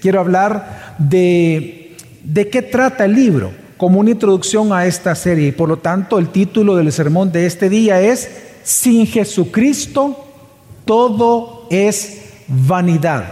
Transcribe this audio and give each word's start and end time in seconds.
quiero 0.00 0.20
hablar 0.20 0.96
de, 0.98 1.96
de 2.24 2.48
qué 2.48 2.62
trata 2.62 3.04
el 3.04 3.14
libro 3.14 3.52
como 3.76 4.00
una 4.00 4.10
introducción 4.10 4.72
a 4.72 4.86
esta 4.86 5.14
serie. 5.14 5.48
Y 5.48 5.52
por 5.52 5.68
lo 5.68 5.78
tanto, 5.78 6.18
el 6.18 6.28
título 6.28 6.76
del 6.76 6.92
sermón 6.92 7.32
de 7.32 7.46
este 7.46 7.68
día 7.68 8.00
es 8.00 8.30
Sin 8.62 9.06
Jesucristo 9.06 10.24
todo 10.84 11.66
es 11.70 12.22
vanidad. 12.46 13.24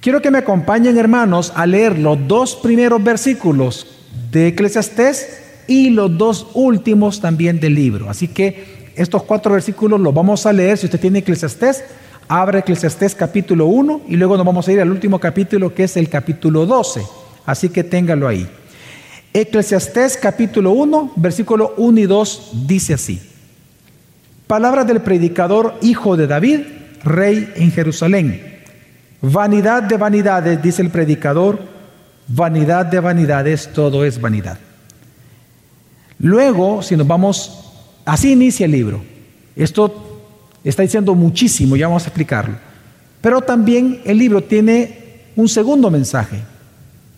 Quiero 0.00 0.20
que 0.20 0.30
me 0.30 0.38
acompañen, 0.38 0.98
hermanos, 0.98 1.52
a 1.54 1.66
leer 1.66 1.98
los 1.98 2.18
dos 2.26 2.56
primeros 2.56 3.02
versículos 3.02 3.86
de 4.30 4.48
Eclesiastés 4.48 5.40
y 5.66 5.90
los 5.90 6.16
dos 6.18 6.48
últimos 6.54 7.20
también 7.20 7.60
del 7.60 7.74
libro. 7.74 8.10
Así 8.10 8.28
que 8.28 8.92
estos 8.96 9.22
cuatro 9.22 9.52
versículos 9.52 10.00
los 10.00 10.12
vamos 10.12 10.44
a 10.44 10.52
leer. 10.52 10.76
Si 10.76 10.86
usted 10.86 11.00
tiene 11.00 11.20
Eclesiastés, 11.20 11.84
abre 12.40 12.60
Eclesiastés 12.60 13.14
capítulo 13.14 13.66
1 13.66 14.02
y 14.08 14.16
luego 14.16 14.38
nos 14.38 14.46
vamos 14.46 14.66
a 14.66 14.72
ir 14.72 14.80
al 14.80 14.90
último 14.90 15.18
capítulo 15.18 15.74
que 15.74 15.84
es 15.84 15.98
el 15.98 16.08
capítulo 16.08 16.64
12. 16.64 17.02
Así 17.44 17.68
que 17.68 17.84
téngalo 17.84 18.26
ahí. 18.26 18.48
Eclesiastés 19.34 20.16
capítulo 20.16 20.70
1, 20.70 21.12
versículo 21.16 21.74
1 21.76 22.00
y 22.00 22.06
2 22.06 22.50
dice 22.66 22.94
así. 22.94 23.20
Palabra 24.46 24.84
del 24.84 25.02
predicador, 25.02 25.74
hijo 25.82 26.16
de 26.16 26.26
David, 26.26 26.60
rey 27.04 27.52
en 27.56 27.70
Jerusalén. 27.70 28.62
Vanidad 29.20 29.82
de 29.82 29.98
vanidades, 29.98 30.62
dice 30.62 30.80
el 30.80 30.88
predicador, 30.88 31.58
vanidad 32.28 32.86
de 32.86 33.00
vanidades, 33.00 33.70
todo 33.74 34.06
es 34.06 34.18
vanidad. 34.18 34.58
Luego, 36.18 36.80
si 36.80 36.96
nos 36.96 37.06
vamos, 37.06 37.74
así 38.06 38.32
inicia 38.32 38.64
el 38.64 38.72
libro. 38.72 39.02
Esto 39.54 40.11
está 40.68 40.82
diciendo 40.82 41.14
muchísimo, 41.14 41.76
ya 41.76 41.88
vamos 41.88 42.04
a 42.04 42.06
explicarlo. 42.06 42.56
Pero 43.20 43.40
también 43.40 44.00
el 44.04 44.18
libro 44.18 44.42
tiene 44.42 45.22
un 45.36 45.48
segundo 45.48 45.90
mensaje, 45.90 46.42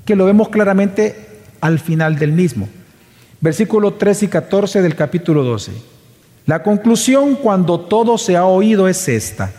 que 0.04 0.16
lo 0.16 0.26
vemos 0.26 0.48
claramente 0.48 1.16
al 1.60 1.78
final 1.78 2.18
del 2.18 2.32
mismo. 2.32 2.68
Versículo 3.40 3.94
13 3.94 4.26
y 4.26 4.28
14 4.28 4.82
del 4.82 4.94
capítulo 4.94 5.42
12. 5.42 5.72
La 6.46 6.62
conclusión 6.62 7.36
cuando 7.36 7.80
todo 7.80 8.18
se 8.18 8.36
ha 8.36 8.44
oído 8.44 8.86
es 8.86 9.08
esta. 9.08 9.50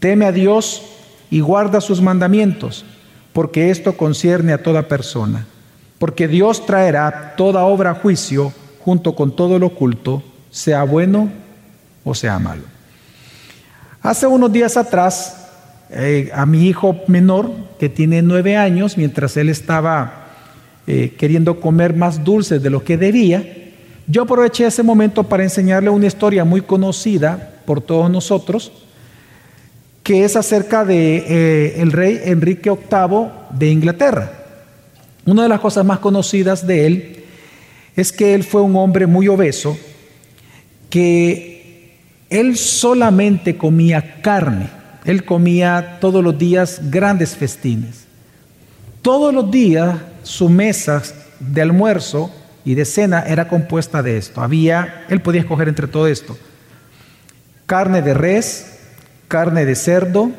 Teme 0.00 0.26
a 0.26 0.32
Dios 0.32 0.82
y 1.30 1.40
guarda 1.40 1.80
sus 1.80 2.00
mandamientos, 2.00 2.84
porque 3.32 3.70
esto 3.70 3.96
concierne 3.96 4.52
a 4.52 4.62
toda 4.62 4.88
persona. 4.88 5.46
Porque 5.98 6.26
Dios 6.26 6.66
traerá 6.66 7.34
toda 7.36 7.64
obra 7.64 7.90
a 7.90 7.94
juicio 7.94 8.52
junto 8.80 9.14
con 9.14 9.36
todo 9.36 9.58
lo 9.58 9.66
oculto, 9.66 10.22
sea 10.50 10.82
bueno 10.82 11.30
o 12.04 12.14
sea 12.14 12.38
malo. 12.38 12.62
Hace 14.02 14.26
unos 14.26 14.50
días 14.50 14.78
atrás, 14.78 15.36
eh, 15.90 16.30
a 16.32 16.46
mi 16.46 16.66
hijo 16.66 16.96
menor, 17.06 17.50
que 17.78 17.90
tiene 17.90 18.22
nueve 18.22 18.56
años, 18.56 18.96
mientras 18.96 19.36
él 19.36 19.50
estaba 19.50 20.28
eh, 20.86 21.14
queriendo 21.18 21.60
comer 21.60 21.94
más 21.94 22.24
dulces 22.24 22.62
de 22.62 22.70
lo 22.70 22.82
que 22.82 22.96
debía, 22.96 23.44
yo 24.06 24.22
aproveché 24.22 24.66
ese 24.66 24.82
momento 24.82 25.24
para 25.24 25.42
enseñarle 25.42 25.90
una 25.90 26.06
historia 26.06 26.46
muy 26.46 26.62
conocida 26.62 27.60
por 27.66 27.82
todos 27.82 28.10
nosotros, 28.10 28.72
que 30.02 30.24
es 30.24 30.34
acerca 30.34 30.86
de 30.86 31.16
eh, 31.18 31.82
el 31.82 31.92
rey 31.92 32.22
Enrique 32.24 32.70
VIII 32.70 33.28
de 33.50 33.68
Inglaterra. 33.68 34.32
Una 35.26 35.42
de 35.42 35.50
las 35.50 35.60
cosas 35.60 35.84
más 35.84 35.98
conocidas 35.98 36.66
de 36.66 36.86
él 36.86 37.24
es 37.94 38.12
que 38.12 38.32
él 38.32 38.44
fue 38.44 38.62
un 38.62 38.76
hombre 38.76 39.06
muy 39.06 39.28
obeso, 39.28 39.76
que 40.88 41.59
él 42.30 42.56
solamente 42.56 43.58
comía 43.58 44.22
carne, 44.22 44.70
él 45.04 45.24
comía 45.24 45.98
todos 46.00 46.22
los 46.22 46.38
días 46.38 46.80
grandes 46.84 47.36
festines. 47.36 48.06
Todos 49.02 49.34
los 49.34 49.50
días 49.50 49.96
su 50.22 50.48
mesa 50.48 51.02
de 51.40 51.62
almuerzo 51.62 52.30
y 52.64 52.74
de 52.74 52.84
cena 52.84 53.24
era 53.26 53.48
compuesta 53.48 54.02
de 54.02 54.16
esto. 54.16 54.42
Había, 54.42 55.04
él 55.08 55.20
podía 55.22 55.40
escoger 55.40 55.68
entre 55.68 55.88
todo 55.88 56.06
esto. 56.06 56.38
Carne 57.66 58.02
de 58.02 58.14
res, 58.14 58.78
carne 59.26 59.64
de 59.64 59.74
cerdo, 59.74 60.30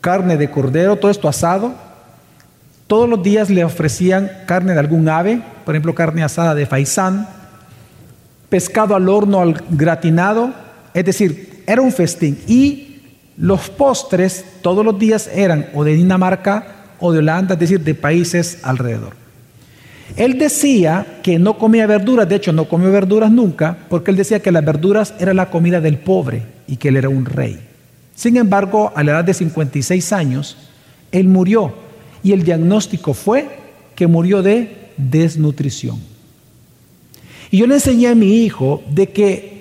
carne 0.00 0.36
de 0.36 0.50
cordero, 0.50 0.96
todo 0.96 1.10
esto 1.10 1.28
asado. 1.28 1.74
Todos 2.86 3.08
los 3.08 3.22
días 3.22 3.50
le 3.50 3.64
ofrecían 3.64 4.30
carne 4.46 4.72
de 4.72 4.80
algún 4.80 5.08
ave, 5.08 5.42
por 5.64 5.74
ejemplo, 5.74 5.94
carne 5.94 6.24
asada 6.24 6.54
de 6.54 6.66
faisán, 6.66 7.28
pescado 8.48 8.96
al 8.96 9.08
horno, 9.08 9.40
al 9.40 9.62
gratinado, 9.70 10.52
es 10.94 11.04
decir, 11.04 11.62
era 11.66 11.82
un 11.82 11.92
festín. 11.92 12.38
Y 12.46 12.98
los 13.36 13.70
postres 13.70 14.44
todos 14.62 14.84
los 14.84 14.98
días 14.98 15.30
eran 15.32 15.68
o 15.74 15.84
de 15.84 15.94
Dinamarca 15.94 16.94
o 16.98 17.12
de 17.12 17.20
Holanda, 17.20 17.54
es 17.54 17.60
decir, 17.60 17.80
de 17.80 17.94
países 17.94 18.58
alrededor. 18.62 19.14
Él 20.16 20.38
decía 20.38 21.20
que 21.22 21.38
no 21.38 21.56
comía 21.56 21.86
verduras, 21.86 22.28
de 22.28 22.36
hecho 22.36 22.52
no 22.52 22.68
comió 22.68 22.90
verduras 22.90 23.30
nunca, 23.30 23.78
porque 23.88 24.10
él 24.10 24.16
decía 24.16 24.40
que 24.40 24.52
las 24.52 24.64
verduras 24.64 25.14
era 25.18 25.32
la 25.32 25.50
comida 25.50 25.80
del 25.80 25.98
pobre 25.98 26.42
y 26.66 26.76
que 26.76 26.88
él 26.88 26.96
era 26.96 27.08
un 27.08 27.24
rey. 27.24 27.60
Sin 28.14 28.36
embargo, 28.36 28.92
a 28.94 29.02
la 29.02 29.12
edad 29.12 29.24
de 29.24 29.34
56 29.34 30.12
años, 30.12 30.56
él 31.12 31.28
murió 31.28 31.72
y 32.22 32.32
el 32.32 32.42
diagnóstico 32.42 33.14
fue 33.14 33.48
que 33.94 34.06
murió 34.06 34.42
de 34.42 34.90
desnutrición. 34.96 35.98
Y 37.50 37.58
yo 37.58 37.66
le 37.66 37.74
enseñé 37.74 38.08
a 38.08 38.14
mi 38.14 38.44
hijo 38.44 38.82
de 38.90 39.08
que 39.08 39.59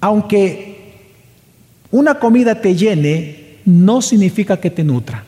aunque 0.00 0.70
una 1.90 2.18
comida 2.18 2.60
te 2.60 2.74
llene, 2.74 3.58
no 3.64 4.02
significa 4.02 4.58
que 4.58 4.70
te 4.70 4.84
nutra. 4.84 5.24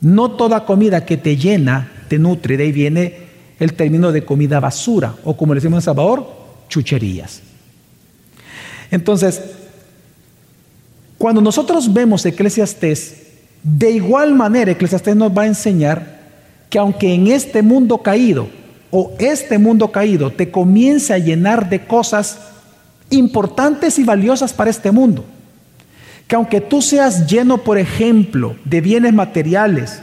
No 0.00 0.32
toda 0.32 0.64
comida 0.64 1.04
que 1.04 1.16
te 1.16 1.36
llena 1.36 1.90
te 2.08 2.18
nutre. 2.18 2.56
De 2.56 2.64
ahí 2.64 2.72
viene 2.72 3.14
el 3.58 3.72
término 3.72 4.12
de 4.12 4.24
comida 4.24 4.60
basura, 4.60 5.14
o 5.24 5.36
como 5.36 5.54
le 5.54 5.60
decimos 5.60 5.78
en 5.78 5.84
Salvador, 5.84 6.26
chucherías. 6.68 7.40
Entonces, 8.90 9.40
cuando 11.18 11.40
nosotros 11.40 11.92
vemos 11.92 12.24
Eclesiastés, 12.26 13.22
de 13.62 13.90
igual 13.90 14.34
manera 14.34 14.72
Eclesiastés 14.72 15.16
nos 15.16 15.36
va 15.36 15.42
a 15.42 15.46
enseñar 15.46 16.20
que 16.68 16.78
aunque 16.78 17.14
en 17.14 17.28
este 17.28 17.62
mundo 17.62 17.98
caído, 17.98 18.48
o 18.90 19.14
este 19.18 19.58
mundo 19.58 19.90
caído, 19.90 20.30
te 20.30 20.50
comience 20.50 21.12
a 21.12 21.18
llenar 21.18 21.68
de 21.68 21.84
cosas 21.86 22.38
importantes 23.10 23.98
y 23.98 24.04
valiosas 24.04 24.52
para 24.52 24.70
este 24.70 24.90
mundo, 24.90 25.24
que 26.26 26.36
aunque 26.36 26.60
tú 26.60 26.82
seas 26.82 27.26
lleno, 27.26 27.58
por 27.58 27.78
ejemplo, 27.78 28.56
de 28.64 28.80
bienes 28.80 29.14
materiales, 29.14 30.00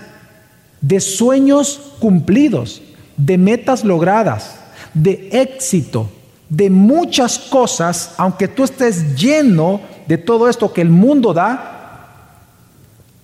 de 0.81 0.99
sueños 0.99 1.93
cumplidos, 1.99 2.81
de 3.17 3.37
metas 3.37 3.83
logradas, 3.83 4.55
de 4.93 5.29
éxito, 5.31 6.09
de 6.49 6.69
muchas 6.69 7.39
cosas, 7.39 8.13
aunque 8.17 8.47
tú 8.47 8.63
estés 8.63 9.15
lleno 9.15 9.81
de 10.07 10.17
todo 10.17 10.49
esto 10.49 10.73
que 10.73 10.81
el 10.81 10.89
mundo 10.89 11.33
da, 11.33 11.73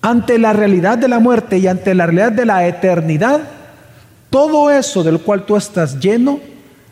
ante 0.02 0.38
la 0.38 0.52
realidad 0.52 0.98
de 0.98 1.08
la 1.08 1.18
muerte 1.18 1.58
y 1.58 1.66
ante 1.66 1.94
la 1.94 2.06
realidad 2.06 2.32
de 2.32 2.46
la 2.46 2.66
eternidad, 2.66 3.40
todo 4.30 4.70
eso 4.70 5.02
del 5.02 5.20
cual 5.20 5.44
tú 5.44 5.56
estás 5.56 5.98
lleno 6.00 6.40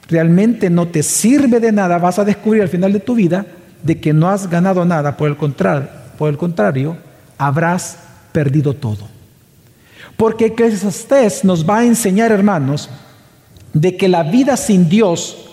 realmente 0.09 0.71
no 0.71 0.89
te 0.89 1.03
sirve 1.03 1.61
de 1.61 1.73
nada. 1.73 1.99
Vas 1.99 2.19
a 2.19 2.25
descubrir 2.25 2.63
al 2.63 2.69
final 2.69 2.93
de 2.93 3.01
tu 3.01 3.15
vida 3.15 3.47
de 3.83 4.01
que 4.01 4.13
no 4.13 4.29
has 4.29 4.49
ganado 4.49 4.85
nada, 4.85 5.17
por 5.17 5.29
el 5.29 5.37
contrario, 5.37 5.89
por 6.17 6.29
el 6.29 6.37
contrario 6.37 6.97
habrás 7.37 7.99
perdido 8.33 8.75
todo. 8.75 9.07
Porque 10.17 10.47
Eclesiastés 10.47 11.45
nos 11.45 11.69
va 11.69 11.79
a 11.79 11.85
enseñar, 11.85 12.33
hermanos, 12.33 12.91
de 13.73 13.97
que 13.97 14.09
la 14.09 14.25
vida 14.25 14.57
sin 14.57 14.89
Dios 14.89 15.51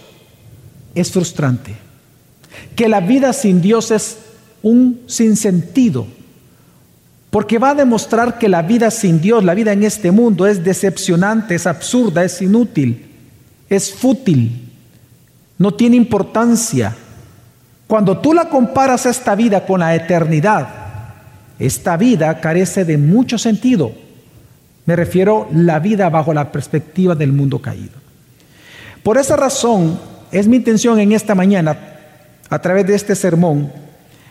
es 0.95 1.11
frustrante. 1.11 1.75
Que 2.75 2.89
la 2.89 3.01
vida 3.01 3.31
sin 3.33 3.61
Dios 3.61 3.91
es 3.91 4.17
un 4.63 5.01
sinsentido. 5.05 6.07
Porque 7.29 7.59
va 7.59 7.71
a 7.71 7.75
demostrar 7.75 8.39
que 8.39 8.49
la 8.49 8.63
vida 8.63 8.89
sin 8.89 9.21
Dios, 9.21 9.43
la 9.43 9.53
vida 9.53 9.73
en 9.73 9.83
este 9.83 10.09
mundo 10.09 10.47
es 10.47 10.63
decepcionante, 10.63 11.55
es 11.55 11.67
absurda, 11.67 12.23
es 12.23 12.41
inútil, 12.41 13.05
es 13.69 13.93
fútil, 13.93 14.71
no 15.57 15.73
tiene 15.73 15.95
importancia. 15.95 16.95
Cuando 17.87 18.17
tú 18.17 18.33
la 18.33 18.49
comparas 18.49 19.05
a 19.05 19.09
esta 19.09 19.35
vida 19.35 19.65
con 19.65 19.79
la 19.79 19.95
eternidad, 19.95 20.67
esta 21.59 21.97
vida 21.97 22.41
carece 22.41 22.83
de 22.83 22.97
mucho 22.97 23.37
sentido 23.37 24.05
me 24.85 24.95
refiero 24.95 25.47
la 25.51 25.79
vida 25.79 26.09
bajo 26.09 26.33
la 26.33 26.51
perspectiva 26.51 27.15
del 27.15 27.33
mundo 27.33 27.59
caído. 27.59 27.93
Por 29.03 29.17
esa 29.17 29.35
razón 29.35 29.99
es 30.31 30.47
mi 30.47 30.57
intención 30.57 30.99
en 30.99 31.11
esta 31.11 31.35
mañana, 31.35 31.77
a 32.49 32.59
través 32.59 32.85
de 32.85 32.95
este 32.95 33.15
sermón, 33.15 33.71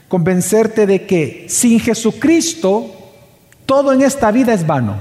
convencerte 0.08 0.86
de 0.86 1.06
que 1.06 1.46
sin 1.48 1.80
Jesucristo 1.80 2.86
todo 3.66 3.92
en 3.92 4.02
esta 4.02 4.30
vida 4.30 4.52
es 4.52 4.66
vano, 4.66 4.96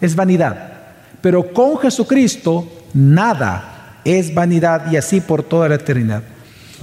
es 0.00 0.16
vanidad. 0.16 0.72
Pero 1.20 1.52
con 1.52 1.78
Jesucristo 1.78 2.66
nada 2.92 3.75
es 4.06 4.32
vanidad 4.32 4.90
y 4.90 4.96
así 4.96 5.20
por 5.20 5.42
toda 5.42 5.68
la 5.68 5.74
eternidad. 5.74 6.22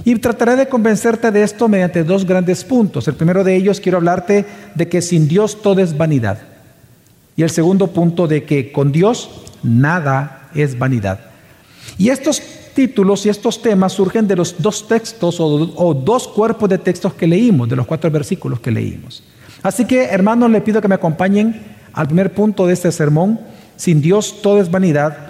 Y 0.04 0.16
trataré 0.16 0.56
de 0.56 0.68
convencerte 0.68 1.30
de 1.30 1.42
esto 1.42 1.68
mediante 1.68 2.04
dos 2.04 2.26
grandes 2.26 2.64
puntos. 2.64 3.08
El 3.08 3.14
primero 3.14 3.42
de 3.42 3.56
ellos 3.56 3.80
quiero 3.80 3.98
hablarte 3.98 4.44
de 4.74 4.88
que 4.88 5.00
sin 5.00 5.26
Dios 5.26 5.62
todo 5.62 5.80
es 5.80 5.96
vanidad. 5.96 6.38
Y 7.36 7.42
el 7.42 7.50
segundo 7.50 7.88
punto 7.88 8.26
de 8.26 8.44
que 8.44 8.70
con 8.72 8.92
Dios 8.92 9.30
nada 9.62 10.50
es 10.54 10.78
vanidad. 10.78 11.20
Y 11.96 12.10
estos 12.10 12.42
títulos 12.74 13.24
y 13.24 13.28
estos 13.28 13.62
temas 13.62 13.92
surgen 13.92 14.26
de 14.26 14.36
los 14.36 14.56
dos 14.60 14.86
textos 14.86 15.36
o, 15.38 15.94
dos 15.94 16.28
cuerpos 16.28 16.68
de 16.68 16.78
textos 16.78 17.14
que 17.14 17.26
leímos, 17.26 17.68
de 17.68 17.76
los 17.76 17.86
cuatro 17.86 18.10
versículos 18.10 18.60
que 18.60 18.70
leímos. 18.70 19.22
Así 19.62 19.86
que, 19.86 20.04
hermanos, 20.04 20.50
le 20.50 20.60
pido 20.60 20.82
que 20.82 20.88
me 20.88 20.96
acompañen 20.96 21.62
al 21.92 22.06
primer 22.06 22.34
punto 22.34 22.66
de 22.66 22.74
este 22.74 22.92
sermón. 22.92 23.40
Sin 23.76 24.02
Dios 24.02 24.42
todo 24.42 24.60
es 24.60 24.70
vanidad. 24.70 25.23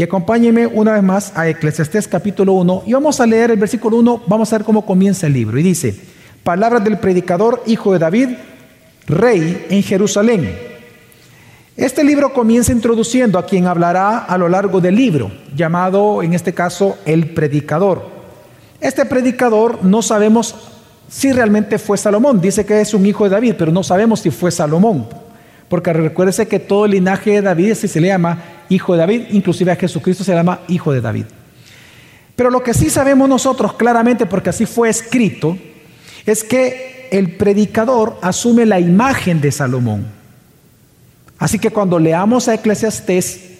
Y 0.00 0.02
acompáñenme 0.02 0.66
una 0.66 0.94
vez 0.94 1.02
más 1.02 1.30
a 1.36 1.46
Eclesiastés 1.46 2.08
capítulo 2.08 2.54
1 2.54 2.84
y 2.86 2.94
vamos 2.94 3.20
a 3.20 3.26
leer 3.26 3.50
el 3.50 3.58
versículo 3.58 3.98
1, 3.98 4.22
vamos 4.26 4.50
a 4.50 4.56
ver 4.56 4.64
cómo 4.64 4.86
comienza 4.86 5.26
el 5.26 5.34
libro. 5.34 5.58
Y 5.58 5.62
dice, 5.62 5.94
palabras 6.42 6.82
del 6.82 6.96
predicador, 6.96 7.62
hijo 7.66 7.92
de 7.92 7.98
David, 7.98 8.28
rey 9.06 9.66
en 9.68 9.82
Jerusalén. 9.82 10.56
Este 11.76 12.02
libro 12.02 12.32
comienza 12.32 12.72
introduciendo 12.72 13.38
a 13.38 13.44
quien 13.44 13.66
hablará 13.66 14.20
a 14.20 14.38
lo 14.38 14.48
largo 14.48 14.80
del 14.80 14.94
libro, 14.94 15.30
llamado 15.54 16.22
en 16.22 16.32
este 16.32 16.54
caso 16.54 16.96
el 17.04 17.34
predicador. 17.34 18.02
Este 18.80 19.04
predicador 19.04 19.84
no 19.84 20.00
sabemos 20.00 20.54
si 21.10 21.30
realmente 21.30 21.76
fue 21.76 21.98
Salomón, 21.98 22.40
dice 22.40 22.64
que 22.64 22.80
es 22.80 22.94
un 22.94 23.04
hijo 23.04 23.24
de 23.24 23.30
David, 23.30 23.56
pero 23.58 23.70
no 23.70 23.82
sabemos 23.82 24.20
si 24.20 24.30
fue 24.30 24.50
Salomón, 24.50 25.06
porque 25.70 25.92
recuérdese 25.92 26.48
que 26.48 26.58
todo 26.58 26.84
el 26.84 26.90
linaje 26.90 27.30
de 27.30 27.42
David 27.42 27.74
se 27.74 28.00
le 28.00 28.08
llama 28.08 28.42
hijo 28.68 28.92
de 28.92 28.98
David, 28.98 29.22
inclusive 29.30 29.70
a 29.70 29.76
Jesucristo 29.76 30.24
se 30.24 30.34
llama 30.34 30.62
hijo 30.66 30.92
de 30.92 31.00
David. 31.00 31.26
Pero 32.34 32.50
lo 32.50 32.60
que 32.60 32.74
sí 32.74 32.90
sabemos 32.90 33.28
nosotros 33.28 33.74
claramente, 33.74 34.26
porque 34.26 34.50
así 34.50 34.66
fue 34.66 34.88
escrito, 34.88 35.56
es 36.26 36.42
que 36.42 37.08
el 37.12 37.36
predicador 37.36 38.18
asume 38.20 38.66
la 38.66 38.80
imagen 38.80 39.40
de 39.40 39.52
Salomón. 39.52 40.06
Así 41.38 41.60
que 41.60 41.70
cuando 41.70 42.00
leamos 42.00 42.48
a 42.48 42.54
Eclesiastés, 42.54 43.50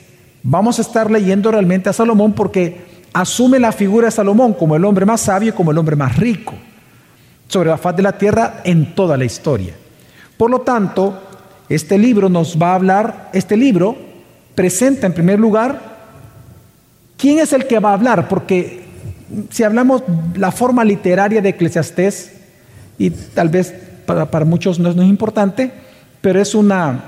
vamos 0.43 0.81
a 0.81 0.83
estar 0.83 1.13
leyendo 1.13 1.53
realmente 1.53 1.91
a 1.91 1.93
Salomón 1.93 2.33
porque 2.33 2.87
asume 3.13 3.61
la 3.61 3.71
figura 3.71 4.07
de 4.07 4.11
Salomón 4.11 4.55
como 4.55 4.75
el 4.75 4.85
hombre 4.85 5.07
más 5.07 5.21
sabio 5.21 5.51
y 5.51 5.53
como 5.53 5.71
el 5.71 5.79
hombre 5.79 5.95
más 5.95 6.17
rico 6.17 6.55
sobre 7.47 7.71
la 7.71 7.79
faz 7.79 7.95
de 7.95 8.03
la 8.03 8.19
tierra 8.19 8.63
en 8.65 8.97
toda 8.97 9.17
la 9.17 9.25
historia. 9.25 9.75
Por 10.37 10.51
lo 10.51 10.63
tanto, 10.63 11.30
este 11.71 11.97
libro 11.97 12.29
nos 12.29 12.61
va 12.61 12.73
a 12.73 12.75
hablar, 12.75 13.31
este 13.33 13.57
libro 13.57 13.97
presenta 14.57 15.07
en 15.07 15.15
primer 15.15 15.39
lugar 15.39 15.81
quién 17.17 17.39
es 17.39 17.53
el 17.53 17.67
que 17.67 17.79
va 17.79 17.91
a 17.91 17.95
hablar, 17.95 18.29
porque 18.29 18.83
si 19.51 19.63
hablamos 19.63 20.03
la 20.35 20.51
forma 20.51 20.85
literaria 20.85 21.41
de 21.41 21.51
Eclesiastés, 21.51 22.33
y 22.99 23.11
tal 23.11 23.49
vez 23.49 23.73
para, 24.05 24.45
muchos 24.45 24.81
no 24.81 24.91
es, 24.91 24.97
importante, 24.97 25.71
pero 26.21 26.41
es 26.41 26.57
una, 26.57 27.05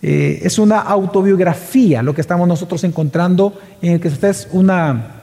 eh, 0.00 0.40
es 0.44 0.60
una 0.60 0.78
autobiografía 0.78 2.04
lo 2.04 2.14
que 2.14 2.20
estamos 2.20 2.46
nosotros 2.46 2.84
encontrando 2.84 3.58
en 3.82 4.00
es 4.00 4.48
una, 4.52 5.22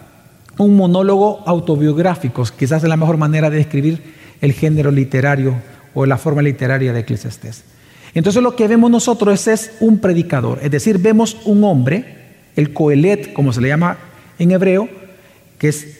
un 0.58 0.76
monólogo 0.76 1.44
autobiográfico, 1.46 2.44
quizás 2.60 2.84
es 2.84 2.90
la 2.90 2.98
mejor 2.98 3.16
manera 3.16 3.50
de 3.50 3.56
describir 3.56 4.04
el 4.42 4.52
género 4.52 4.92
literario 4.92 5.56
o 5.94 6.06
la 6.06 6.18
forma 6.18 6.42
literaria 6.42 6.92
de 6.92 7.00
Eclesiastés. 7.00 7.73
Entonces 8.14 8.44
lo 8.44 8.56
que 8.56 8.68
vemos 8.68 8.92
nosotros 8.92 9.48
es, 9.48 9.72
un 9.80 10.00
predicador, 10.00 10.60
es 10.62 10.72
decir, 10.72 11.00
vemos 11.00 11.38
un 11.46 11.64
hombre, 11.64 12.18
el 12.56 12.74
coelet, 12.74 13.34
como 13.34 13.52
se 13.54 13.62
le 13.62 13.70
llama 13.70 13.98
en 14.38 14.52
hebreo, 14.52 14.88
que 15.58 15.70
es 15.70 16.00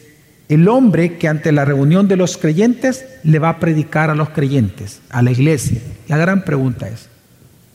el 0.50 0.68
hombre 0.68 1.18
que 1.18 1.28
ante 1.28 1.52
la 1.52 1.66
reunión 1.66 2.08
de 2.08 2.18
los 2.18 2.38
creyentes 2.38 3.06
le 3.24 3.40
va 3.40 3.50
a 3.50 3.60
predicar 3.60 4.10
a 4.10 4.16
los 4.16 4.30
creyentes, 4.30 5.02
a 5.10 5.22
la 5.24 5.32
iglesia. 5.32 5.82
La 6.08 6.18
gran 6.18 6.44
pregunta 6.44 6.88
es, 6.88 7.10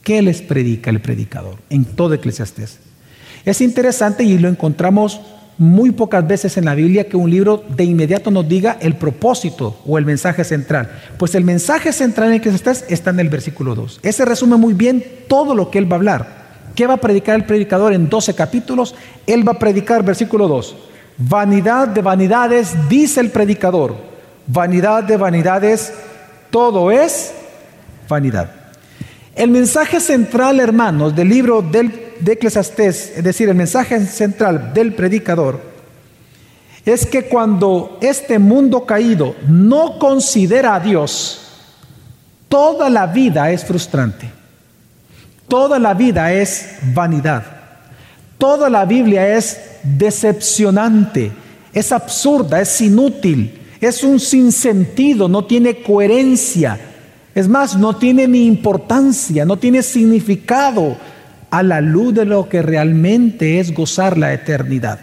¿qué 0.03 0.23
les 0.23 0.43
predica 0.43 0.91
el 0.91 1.01
predicador 1.01 1.57
en 1.71 1.85
todo 1.85 2.15
Eclesiastés? 2.15 2.79
Es 3.45 3.61
interesante 3.61 4.23
y 4.23 4.39
lo 4.39 4.49
encontramos 4.49 5.21
muy 5.59 5.91
pocas 5.91 6.27
veces 6.27 6.57
en 6.57 6.65
la 6.65 6.75
Biblia 6.75 7.09
que 7.09 7.17
un 7.17 7.31
libro 7.31 7.65
de 7.69 7.85
inmediato 7.85 8.31
nos 8.31 8.49
diga 8.49 8.79
el 8.81 8.95
propósito 8.95 9.77
o 9.85 9.99
el 9.99 10.07
mensaje 10.07 10.45
central. 10.45 10.89
Pues 11.19 11.35
el 11.35 11.45
mensaje 11.45 11.93
central 11.93 12.29
en 12.29 12.35
Eclesiastés 12.35 12.85
está 12.89 13.11
en 13.11 13.21
el 13.21 13.29
versículo 13.29 13.75
2. 13.75 14.01
Ese 14.03 14.25
resume 14.25 14.57
muy 14.57 14.75
bien 14.75 15.05
todo 15.29 15.55
lo 15.55 15.71
que 15.71 15.79
él 15.79 15.91
va 15.91 15.97
a 15.97 15.99
hablar. 15.99 16.39
¿Qué 16.77 16.87
va 16.87 16.95
a 16.95 16.99
predicar 16.99 17.35
el 17.35 17.45
predicador 17.45 17.93
en 17.93 18.09
12 18.09 18.35
capítulos? 18.35 18.95
Él 19.27 19.47
va 19.47 19.53
a 19.53 19.59
predicar 19.59 20.05
versículo 20.05 20.47
2 20.47 20.77
Vanidad 21.19 21.89
de 21.89 22.01
vanidades, 22.01 22.77
dice 22.89 23.21
el 23.21 23.31
predicador. 23.31 23.97
Vanidad 24.47 25.03
de 25.03 25.17
vanidades, 25.17 25.93
todo 26.51 26.93
es 26.93 27.33
vanidad. 28.09 28.49
El 29.35 29.51
mensaje 29.51 29.99
central, 29.99 30.61
hermanos, 30.61 31.17
del 31.17 31.29
libro 31.29 31.61
del, 31.61 32.08
de 32.21 32.33
Eclesiastés, 32.33 33.13
es 33.17 33.25
decir, 33.25 33.49
el 33.49 33.55
mensaje 33.55 34.01
central 34.07 34.73
del 34.75 34.95
predicador, 34.95 35.61
es 36.85 37.07
que 37.07 37.25
cuando 37.25 37.99
este 38.01 38.39
mundo 38.39 38.87
caído 38.87 39.35
no 39.47 39.99
considera 39.99 40.75
a 40.75 40.81
Dios, 40.81 41.41
toda 42.49 42.89
la 42.89 43.07
vida 43.07 43.51
es 43.51 43.65
frustrante. 43.65 44.31
Toda 45.49 45.79
la 45.79 45.95
vida 45.95 46.33
es 46.33 46.79
vanidad. 46.95 47.43
Toda 48.37 48.69
la 48.71 48.85
Biblia 48.85 49.37
es 49.37 49.59
decepcionante, 49.83 51.33
es 51.73 51.91
absurda, 51.91 52.61
es 52.61 52.81
inútil, 52.81 53.59
es 53.81 54.05
un 54.05 54.21
sinsentido, 54.21 55.29
no 55.29 55.45
tiene 55.45 55.83
coherencia. 55.83 56.79
Es 57.35 57.49
más, 57.49 57.77
no 57.77 57.97
tiene 57.97 58.29
ni 58.29 58.47
importancia, 58.47 59.45
no 59.45 59.57
tiene 59.57 59.83
significado 59.83 60.97
a 61.51 61.63
la 61.63 61.81
luz 61.81 62.15
de 62.15 62.25
lo 62.25 62.49
que 62.49 62.63
realmente 62.63 63.61
es 63.61 63.75
gozar 63.75 64.19
la 64.19 64.33
eternidad. 64.33 65.01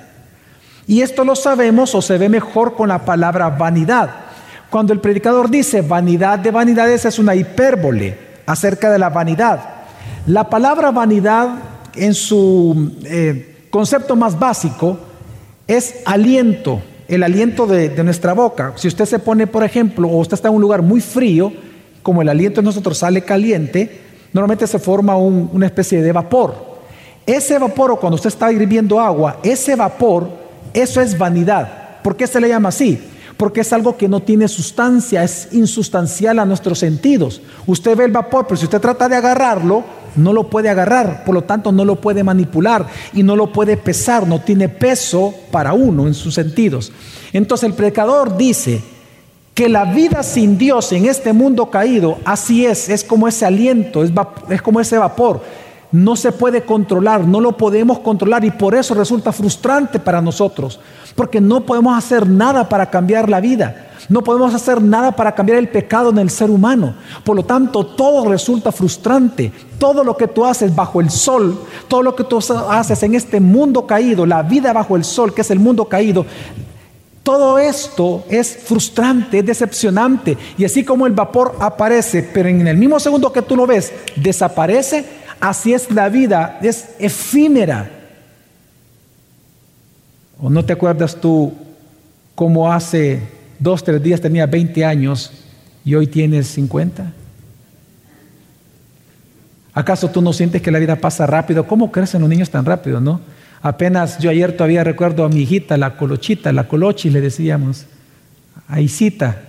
Y 0.88 1.01
esto 1.01 1.24
lo 1.24 1.36
sabemos 1.36 1.95
o 1.95 2.01
se 2.01 2.18
ve 2.18 2.30
mejor 2.30 2.75
con 2.75 2.89
la 2.89 3.06
palabra 3.06 3.50
vanidad. 3.50 4.09
Cuando 4.69 4.94
el 4.94 5.00
predicador 5.00 5.50
dice 5.50 5.81
vanidad 5.81 6.39
de 6.39 6.51
vanidades 6.51 7.06
es 7.06 7.18
una 7.18 7.36
hipérbole 7.36 8.18
acerca 8.45 8.92
de 8.92 9.00
la 9.00 9.09
vanidad. 9.09 9.59
La 10.27 10.50
palabra 10.50 10.92
vanidad 10.92 11.50
en 11.95 12.13
su 12.13 12.94
eh, 13.06 13.68
concepto 13.69 14.15
más 14.15 14.38
básico 14.38 14.98
es 15.68 16.01
aliento, 16.06 16.81
el 17.07 17.24
aliento 17.24 17.65
de, 17.68 18.03
nuestra 18.03 18.33
boca. 18.33 18.74
Si 18.75 18.88
usted 18.88 19.06
se 19.06 19.19
pone, 19.19 19.48
por 19.48 19.63
ejemplo, 19.63 20.07
o 20.07 20.18
usted 20.18 20.36
está 20.36 20.50
en 20.50 20.56
un 20.56 20.62
lugar 20.62 20.81
muy 20.81 21.01
frío, 21.01 21.51
como 22.03 22.21
el 22.21 22.30
aliento 22.30 22.62
de 22.62 22.65
nosotros 22.65 23.00
sale 23.00 23.21
caliente, 23.21 24.01
normalmente 24.33 24.68
se 24.68 24.80
forma 24.80 25.16
una 25.18 25.66
especie 25.66 26.01
de 26.01 26.12
vapor. 26.12 26.75
Ese 27.25 27.57
vapor, 27.57 27.91
o 27.91 28.00
cuando 28.00 28.15
usted 28.15 28.27
está 28.27 28.51
hirviendo 28.51 29.00
agua, 29.00 29.38
ese 29.44 29.75
vapor, 29.75 30.29
eso 30.74 31.01
es 31.01 31.17
vanidad. 31.17 32.01
¿Por 32.03 32.15
qué 32.15 32.27
se 32.27 32.39
le 32.39 32.50
llama 32.50 32.70
así? 32.70 33.01
Porque 33.38 33.62
es 33.62 33.74
algo 33.74 33.98
que 33.98 34.08
no 34.08 34.22
tiene 34.22 34.48
sustancia, 34.48 35.24
es 35.24 35.50
insustancial 35.51 36.39
a 36.39 36.46
nuestros 36.46 36.79
sentidos. 36.79 37.41
Usted 37.65 37.98
ve 37.98 38.05
el 38.05 38.12
vapor, 38.12 38.46
pero 38.46 38.58
si 38.58 38.65
usted 38.65 38.79
trata 38.79 39.10
de 39.10 39.15
agarrarlo, 39.15 39.84
no 40.15 40.34
lo 40.34 40.50
puede 40.50 40.70
agarrar, 40.70 41.24
por 41.25 41.36
lo 41.36 41.44
tanto 41.44 41.72
no 41.72 41.84
lo 41.84 42.00
puede 42.00 42.24
manipular 42.24 42.88
y 43.13 43.24
no 43.24 43.36
lo 43.36 43.51
puede 43.51 43.75
pesar, 43.75 44.27
no 44.27 44.41
tiene 44.41 44.70
peso 44.70 45.34
para 45.51 45.74
uno 45.74 46.08
en 46.08 46.13
sus 46.13 46.34
sentidos. 46.34 46.91
Entonces 47.34 47.67
el 47.67 47.75
predicador 47.75 48.38
dice 48.38 48.82
que 49.55 49.69
la 49.69 49.85
vida 49.85 50.21
sin 50.21 50.57
Dios 50.57 50.91
en 50.91 51.05
este 51.05 51.31
mundo 51.31 51.69
caído, 51.71 52.17
así 52.25 52.65
es, 52.65 52.89
es 52.89 53.05
como 53.05 53.25
ese 53.25 53.45
aliento, 53.45 54.03
es, 54.03 54.62
como 54.62 54.81
ese 54.81 54.97
vapor, 54.97 55.41
no 55.93 56.17
se 56.17 56.33
puede 56.33 56.63
controlar, 56.63 57.25
no 57.25 57.39
lo 57.39 57.55
podemos 57.55 58.00
controlar 58.00 58.43
y 58.43 58.51
por 58.51 58.75
eso 58.75 58.93
resulta 58.93 59.31
frustrante 59.31 59.97
para 59.97 60.21
nosotros, 60.21 60.81
porque 61.15 61.39
no 61.39 61.65
podemos 61.65 61.97
hacer 61.97 62.27
nada 62.27 62.67
para 62.67 62.89
cambiar 62.89 63.29
la 63.29 63.39
vida. 63.39 63.93
No 64.07 64.24
podemos 64.24 64.53
hacer 64.53 64.83
nada 64.83 65.13
para 65.13 65.33
cambiar 65.33 65.57
el 65.57 65.69
pecado 65.69 66.12
en 66.12 66.19
el 66.19 66.29
ser 66.29 66.51
humano. 66.51 66.93
Por 67.24 67.35
lo 67.35 67.43
tanto, 67.43 67.83
todo 67.83 68.29
resulta 68.29 68.71
frustrante. 68.71 69.51
Todo 69.79 70.03
lo 70.03 70.15
que 70.15 70.27
tú 70.27 70.45
haces 70.45 70.75
bajo 70.75 71.01
el 71.01 71.09
sol, 71.09 71.59
todo 71.88 72.03
lo 72.03 72.15
que 72.15 72.24
tú 72.24 72.38
haces 72.69 73.01
en 73.01 73.15
este 73.15 73.39
mundo 73.39 73.88
caído, 73.88 74.27
la 74.27 74.43
vida 74.43 74.74
bajo 74.74 74.95
el 74.95 75.03
sol, 75.03 75.33
que 75.33 75.41
es 75.41 75.50
el 75.50 75.59
mundo 75.59 75.85
caído, 75.85 76.24
todo 77.25 77.58
esto 77.58 78.24
es 78.29 78.55
frustrante, 78.55 79.39
es 79.39 79.46
decepcionante. 79.48 80.38
Y 80.60 80.63
así 80.63 80.86
como 80.86 81.08
el 81.08 81.13
vapor 81.13 81.58
aparece, 81.60 82.22
pero 82.22 82.48
en 82.48 82.67
el 82.67 82.77
mismo 82.77 83.00
segundo 83.00 83.34
que 83.34 83.41
tú 83.41 83.55
lo 83.55 83.65
ves, 83.65 83.91
desaparece, 84.15 85.03
así 85.39 85.74
es 85.74 85.89
la 85.89 86.08
vida, 86.08 86.60
es 86.62 86.89
efímera. 87.00 87.89
¿O 90.39 90.51
no 90.51 90.63
te 90.63 90.74
acuerdas 90.74 91.15
tú 91.15 91.51
cómo 92.36 92.72
hace 92.72 93.22
dos, 93.58 93.84
tres 93.84 94.03
días 94.03 94.22
tenía 94.22 94.46
20 94.46 94.86
años 94.86 95.32
y 95.84 95.96
hoy 95.96 96.05
tienes 96.05 96.46
50? 96.50 97.12
¿Acaso 99.74 100.12
tú 100.12 100.22
no 100.22 100.32
sientes 100.32 100.62
que 100.62 100.70
la 100.70 100.77
vida 100.77 100.98
pasa 100.98 101.25
rápido? 101.25 101.65
¿Cómo 101.65 101.91
crecen 101.91 102.22
los 102.22 102.29
niños 102.29 102.51
tan 102.51 102.65
rápido, 102.65 103.01
no? 103.01 103.20
Apenas 103.62 104.19
yo 104.19 104.29
ayer 104.29 104.53
todavía 104.53 104.83
recuerdo 104.83 105.25
a 105.25 105.29
mi 105.29 105.41
hijita, 105.41 105.77
la 105.77 105.97
colochita, 105.97 106.51
la 106.51 106.67
colochi 106.67 107.09
le 107.09 107.21
decíamos, 107.21 107.85
a 108.67 108.81
Isita, 108.81 109.41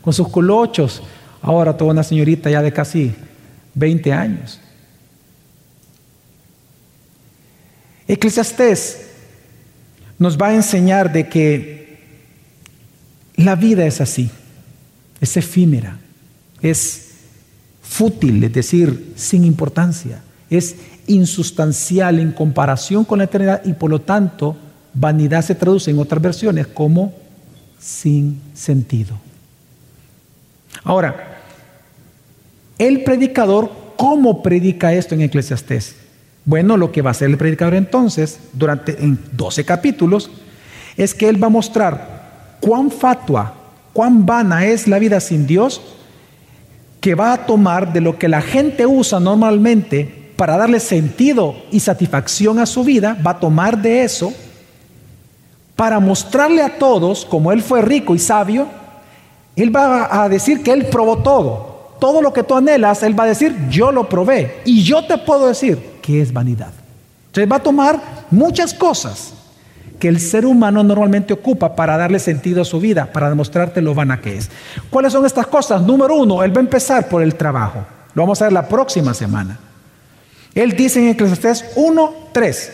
con 0.00 0.12
sus 0.12 0.28
colochos. 0.28 1.02
Ahora 1.42 1.76
toda 1.76 1.92
una 1.92 2.02
señorita 2.02 2.50
ya 2.50 2.62
de 2.62 2.72
casi 2.72 3.14
20 3.74 4.12
años. 4.12 4.60
Eclesiastés 8.08 9.06
nos 10.18 10.36
va 10.36 10.48
a 10.48 10.54
enseñar 10.54 11.12
de 11.12 11.28
que 11.28 11.80
la 13.36 13.54
vida 13.54 13.86
es 13.86 14.00
así, 14.00 14.30
es 15.20 15.36
efímera, 15.36 15.98
es 16.60 17.10
fútil, 17.82 18.42
es 18.44 18.52
decir, 18.52 19.12
sin 19.16 19.44
importancia, 19.44 20.22
es 20.50 20.76
insustancial 21.10 22.18
en 22.20 22.32
comparación 22.32 23.04
con 23.04 23.18
la 23.18 23.24
eternidad 23.24 23.62
y 23.64 23.72
por 23.72 23.90
lo 23.90 24.00
tanto 24.00 24.56
vanidad 24.94 25.42
se 25.42 25.54
traduce 25.54 25.90
en 25.90 25.98
otras 25.98 26.22
versiones 26.22 26.66
como 26.66 27.12
sin 27.78 28.40
sentido. 28.54 29.18
Ahora, 30.84 31.40
el 32.78 33.02
predicador, 33.02 33.70
¿cómo 33.96 34.42
predica 34.42 34.92
esto 34.92 35.14
en 35.14 35.22
Eclesiastés? 35.22 35.96
Bueno, 36.44 36.76
lo 36.76 36.92
que 36.92 37.02
va 37.02 37.10
a 37.10 37.12
hacer 37.12 37.28
el 37.28 37.36
predicador 37.36 37.74
entonces, 37.74 38.38
durante 38.52 39.02
en 39.02 39.18
12 39.32 39.64
capítulos, 39.64 40.30
es 40.96 41.14
que 41.14 41.28
él 41.28 41.42
va 41.42 41.48
a 41.48 41.50
mostrar 41.50 42.56
cuán 42.60 42.90
fatua, 42.90 43.54
cuán 43.92 44.24
vana 44.24 44.64
es 44.64 44.86
la 44.86 44.98
vida 44.98 45.20
sin 45.20 45.46
Dios, 45.46 45.80
que 47.00 47.14
va 47.14 47.32
a 47.32 47.46
tomar 47.46 47.92
de 47.92 48.00
lo 48.00 48.18
que 48.18 48.28
la 48.28 48.42
gente 48.42 48.86
usa 48.86 49.20
normalmente 49.20 50.19
para 50.40 50.56
darle 50.56 50.80
sentido 50.80 51.54
y 51.70 51.80
satisfacción 51.80 52.60
a 52.60 52.64
su 52.64 52.82
vida, 52.82 53.14
va 53.26 53.32
a 53.32 53.38
tomar 53.38 53.76
de 53.76 54.04
eso 54.04 54.32
para 55.76 56.00
mostrarle 56.00 56.62
a 56.62 56.78
todos, 56.78 57.26
como 57.26 57.52
él 57.52 57.60
fue 57.60 57.82
rico 57.82 58.14
y 58.14 58.18
sabio, 58.18 58.66
él 59.54 59.76
va 59.76 60.08
a 60.10 60.30
decir 60.30 60.62
que 60.62 60.72
él 60.72 60.86
probó 60.86 61.18
todo. 61.18 61.90
Todo 62.00 62.22
lo 62.22 62.32
que 62.32 62.42
tú 62.42 62.54
anhelas, 62.54 63.02
él 63.02 63.20
va 63.20 63.24
a 63.24 63.26
decir, 63.26 63.54
yo 63.68 63.92
lo 63.92 64.08
probé. 64.08 64.62
Y 64.64 64.82
yo 64.82 65.04
te 65.04 65.18
puedo 65.18 65.46
decir 65.46 65.98
que 66.00 66.22
es 66.22 66.32
vanidad. 66.32 66.72
Entonces 67.26 67.52
va 67.52 67.56
a 67.56 67.62
tomar 67.62 68.00
muchas 68.30 68.72
cosas 68.72 69.34
que 69.98 70.08
el 70.08 70.20
ser 70.20 70.46
humano 70.46 70.82
normalmente 70.82 71.34
ocupa 71.34 71.76
para 71.76 71.98
darle 71.98 72.18
sentido 72.18 72.62
a 72.62 72.64
su 72.64 72.80
vida, 72.80 73.12
para 73.12 73.28
demostrarte 73.28 73.82
lo 73.82 73.94
vana 73.94 74.22
que 74.22 74.38
es. 74.38 74.50
¿Cuáles 74.88 75.12
son 75.12 75.26
estas 75.26 75.48
cosas? 75.48 75.82
Número 75.82 76.16
uno, 76.16 76.42
él 76.42 76.56
va 76.56 76.62
a 76.62 76.64
empezar 76.64 77.10
por 77.10 77.20
el 77.20 77.34
trabajo. 77.34 77.84
Lo 78.14 78.22
vamos 78.22 78.40
a 78.40 78.46
ver 78.46 78.54
la 78.54 78.66
próxima 78.66 79.12
semana. 79.12 79.58
Él 80.54 80.72
dice 80.76 81.00
en 81.00 81.08
Eclesiastés 81.08 81.64
1, 81.76 82.14
3, 82.32 82.72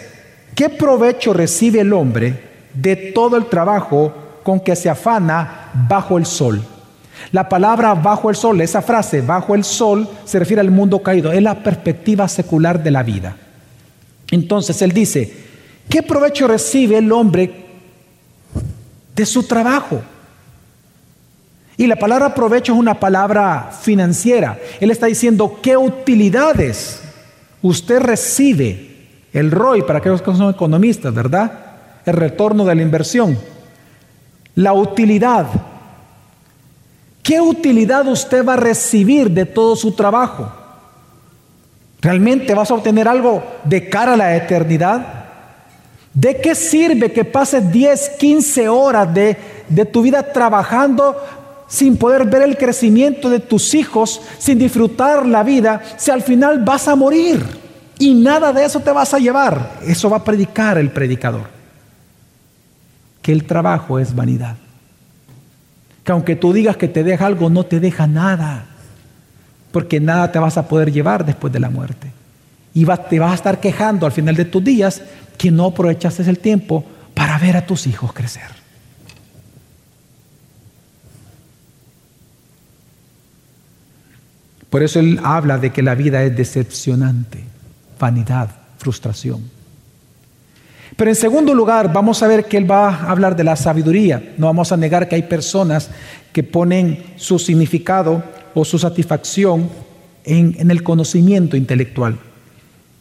¿qué 0.54 0.68
provecho 0.68 1.33
recibe 1.33 1.80
el 1.80 1.92
hombre 1.92 2.47
de 2.76 2.97
todo 2.97 3.37
el 3.37 3.47
trabajo 3.47 4.12
con 4.42 4.61
que 4.61 4.76
se 4.76 4.88
afana 4.88 5.73
bajo 5.88 6.18
el 6.18 6.26
sol. 6.26 6.62
La 7.33 7.49
palabra 7.49 7.95
bajo 7.95 8.30
el 8.30 8.37
sol, 8.37 8.61
esa 8.61 8.83
frase 8.83 9.21
bajo 9.21 9.54
el 9.54 9.64
sol, 9.64 10.09
se 10.25 10.38
refiere 10.38 10.61
al 10.61 10.71
mundo 10.71 11.02
caído, 11.02 11.33
es 11.33 11.42
la 11.42 11.64
perspectiva 11.64 12.28
secular 12.28 12.80
de 12.80 12.90
la 12.90 13.02
vida. 13.02 13.37
Entonces 14.30 14.80
él 14.83 14.92
dice, 14.92 15.35
¿qué 15.88 16.02
provecho 16.02 16.47
recibe 16.47 16.99
el 16.99 17.11
hombre 17.11 17.64
de 19.16 19.26
su 19.26 19.42
trabajo? 19.42 20.02
Y 21.76 21.88
la 21.88 21.97
palabra 21.97 22.33
provecho 22.33 22.73
es 22.73 22.78
una 22.78 23.00
palabra 23.00 23.73
financiera. 23.83 24.59
Él 24.80 24.90
está 24.90 25.06
diciendo, 25.06 25.59
¿qué 25.61 25.76
utilidades 25.76 27.00
usted 27.62 28.00
recibe? 28.00 28.94
El 29.32 29.50
ROI, 29.50 29.82
para 29.82 29.98
aquellos 29.98 30.22
que 30.22 30.34
son 30.34 30.50
economistas, 30.50 31.12
¿verdad? 31.12 31.66
el 32.06 32.14
retorno 32.14 32.64
de 32.64 32.75
la 32.75 32.82
inversión. 32.82 33.36
La 34.54 34.72
utilidad. 34.72 35.46
¿Qué 37.22 37.40
utilidad 37.40 38.06
usted 38.06 38.46
va 38.46 38.54
a 38.54 38.58
recibir 38.58 39.30
de 39.30 39.44
todo 39.44 39.75
su 39.75 39.92
trabajo? 39.92 40.50
¿Realmente 42.00 42.54
vas 42.54 42.70
a 42.70 42.75
obtener 42.75 43.08
algo 43.08 43.42
de 43.64 43.88
cara 43.88 44.14
a 44.14 44.16
la 44.16 44.36
eternidad? 44.36 45.04
¿De 46.14 46.40
qué 46.40 46.54
sirve 46.54 47.12
que 47.12 47.25
pases 47.25 47.70
10, 47.70 48.10
15 48.10 48.68
horas 48.68 49.12
de, 49.12 49.36
de 49.68 49.84
tu 49.84 50.02
vida 50.02 50.22
trabajando 50.22 51.16
sin 51.68 51.96
poder 51.96 52.26
ver 52.26 52.42
el 52.42 52.56
crecimiento 52.56 53.28
de 53.28 53.40
tus 53.40 53.75
hijos, 53.75 54.20
sin 54.38 54.58
disfrutar 54.58 55.26
la 55.26 55.42
vida, 55.42 55.82
si 55.96 56.11
al 56.11 56.23
final 56.23 56.64
vas 56.64 56.88
a 56.88 56.96
morir? 56.96 57.44
Y 57.99 58.14
nada 58.14 58.52
de 58.52 58.64
eso 58.64 58.80
te 58.80 58.90
vas 58.90 59.14
a 59.14 59.18
llevar. 59.18 59.78
Eso 59.87 60.11
va 60.11 60.18
a 60.18 60.25
predicar 60.25 60.78
el 60.78 60.90
predicador 60.90 61.56
que 63.26 63.32
el 63.32 63.42
trabajo 63.42 63.99
es 63.99 64.14
vanidad. 64.14 64.54
Que 66.04 66.12
aunque 66.12 66.37
tú 66.37 66.52
digas 66.52 66.76
que 66.76 66.87
te 66.87 67.02
deja 67.02 67.26
algo, 67.26 67.50
no 67.50 67.64
te 67.64 67.80
deja 67.80 68.06
nada. 68.06 68.66
Porque 69.73 69.99
nada 69.99 70.30
te 70.30 70.38
vas 70.38 70.56
a 70.56 70.68
poder 70.68 70.92
llevar 70.92 71.26
después 71.26 71.52
de 71.52 71.58
la 71.58 71.68
muerte. 71.68 72.12
Y 72.73 72.85
te 72.85 73.18
vas 73.18 73.32
a 73.32 73.35
estar 73.35 73.58
quejando 73.58 74.06
al 74.06 74.12
final 74.12 74.37
de 74.37 74.44
tus 74.44 74.62
días 74.62 75.02
que 75.37 75.50
no 75.50 75.66
aprovechaste 75.66 76.23
el 76.23 76.38
tiempo 76.38 76.85
para 77.14 77.37
ver 77.38 77.56
a 77.56 77.66
tus 77.66 77.88
hijos 77.88 78.12
crecer. 78.12 78.55
Por 84.76 84.83
eso 84.83 85.00
él 85.00 85.18
habla 85.25 85.56
de 85.56 85.71
que 85.71 85.80
la 85.80 85.95
vida 85.95 86.23
es 86.23 86.37
decepcionante, 86.37 87.38
vanidad, 87.99 88.50
frustración. 88.76 89.40
Pero 90.95 91.11
en 91.11 91.14
segundo 91.14 91.54
lugar, 91.54 91.90
vamos 91.90 92.23
a 92.23 92.26
ver 92.26 92.45
que 92.45 92.59
él 92.59 92.71
va 92.71 92.90
a 92.90 93.11
hablar 93.11 93.35
de 93.35 93.42
la 93.42 93.56
sabiduría. 93.56 94.35
No 94.37 94.49
vamos 94.49 94.73
a 94.73 94.76
negar 94.76 95.09
que 95.09 95.14
hay 95.14 95.23
personas 95.23 95.88
que 96.30 96.42
ponen 96.42 97.14
su 97.16 97.38
significado 97.38 98.23
o 98.52 98.66
su 98.66 98.78
satisfacción 98.78 99.71
en, 100.25 100.71
el 100.71 100.83
conocimiento 100.83 101.56
intelectual. 101.56 102.18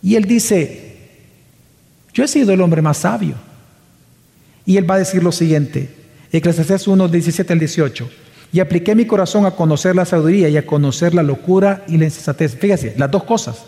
Y 0.01 0.15
él 0.15 0.23
dice, 0.23 0.95
yo 2.13 2.23
he 2.23 2.29
sido 2.29 2.53
el 2.53 2.61
hombre 2.61 2.81
más 2.81 2.99
sabio. 2.99 3.35
Y 4.65 4.77
él 4.77 4.89
va 4.89 4.95
a 4.95 4.99
decir 4.99 5.21
lo 5.21 5.33
siguiente, 5.33 5.93
Eclesiastés 6.31 6.87
1, 6.87 7.09
17 7.09 7.51
al 7.51 7.59
18. 7.59 8.09
Y 8.55 8.61
apliqué 8.61 8.95
mi 8.95 9.03
corazón 9.03 9.45
a 9.45 9.51
conocer 9.51 9.97
la 9.97 10.05
sabiduría 10.05 10.47
y 10.47 10.55
a 10.55 10.65
conocer 10.65 11.13
la 11.13 11.23
locura 11.23 11.83
y 11.89 11.97
la 11.97 12.05
insensatez. 12.05 12.55
Fíjese, 12.55 12.93
las 12.95 13.11
dos 13.11 13.25
cosas. 13.25 13.65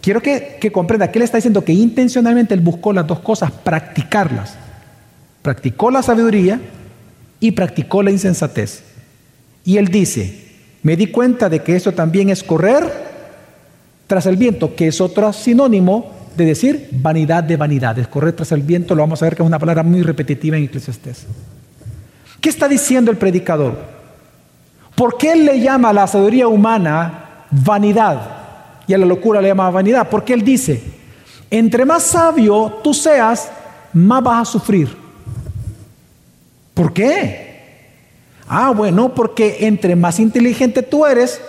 Quiero 0.00 0.20
que, 0.20 0.58
comprenda 0.72 1.12
que 1.12 1.20
él 1.20 1.22
está 1.22 1.36
diciendo 1.36 1.64
que 1.64 1.72
intencionalmente 1.72 2.54
él 2.54 2.60
buscó 2.60 2.92
las 2.92 3.06
dos 3.06 3.20
cosas, 3.20 3.52
practicarlas. 3.52 4.56
Practicó 5.42 5.92
la 5.92 6.02
sabiduría 6.02 6.60
y 7.38 7.52
practicó 7.52 8.02
la 8.02 8.10
insensatez. 8.10 8.82
Y 9.64 9.76
él 9.76 9.86
dice, 9.86 10.48
me 10.82 10.96
di 10.96 11.06
cuenta 11.06 11.48
de 11.48 11.62
que 11.62 11.76
eso 11.76 11.92
también 11.92 12.30
es 12.30 12.42
correr 12.42 12.82
tras 14.08 14.26
el 14.26 14.38
viento, 14.38 14.74
que 14.74 14.88
es 14.88 15.00
otro 15.00 15.32
sinónimo 15.32 16.10
de 16.36 16.46
decir 16.46 16.88
vanidad 16.90 17.44
de 17.44 17.56
vanidades. 17.56 18.08
Correr 18.08 18.32
tras 18.32 18.50
el 18.50 18.62
viento, 18.62 18.96
lo 18.96 19.02
vamos 19.02 19.22
a 19.22 19.26
ver 19.26 19.36
que 19.36 19.44
es 19.44 19.46
una 19.46 19.60
palabra 19.60 19.84
muy 19.84 20.02
repetitiva 20.02 20.56
en 20.56 20.64
Eclesiastés. 20.64 21.26
¿Qué 22.40 22.48
está 22.48 22.68
diciendo 22.68 23.10
el 23.10 23.16
predicador? 23.16 23.76
¿Por 24.94 25.16
qué 25.16 25.32
él 25.32 25.44
le 25.44 25.60
llama 25.60 25.90
a 25.90 25.92
la 25.92 26.06
sabiduría 26.06 26.48
humana 26.48 27.44
vanidad? 27.50 28.40
y 28.90 28.94
a 28.94 28.98
la 28.98 29.06
locura 29.06 29.40
le 29.40 29.46
llama 29.46 29.70
vanidad, 29.70 30.08
porque 30.10 30.34
él 30.34 30.42
dice, 30.42 30.82
entre 31.48 31.84
más 31.84 32.02
sabio 32.02 32.80
tú 32.82 32.92
seas, 32.92 33.48
más 33.92 34.20
vas 34.20 34.48
a 34.48 34.50
sufrir. 34.50 34.96
¿Por 36.74 36.92
qué? 36.92 37.60
Ah, 38.48 38.72
bueno, 38.72 39.14
porque 39.14 39.58
entre 39.60 39.94
más 39.94 40.18
inteligente 40.18 40.82
tú 40.82 41.06
eres, 41.06 41.40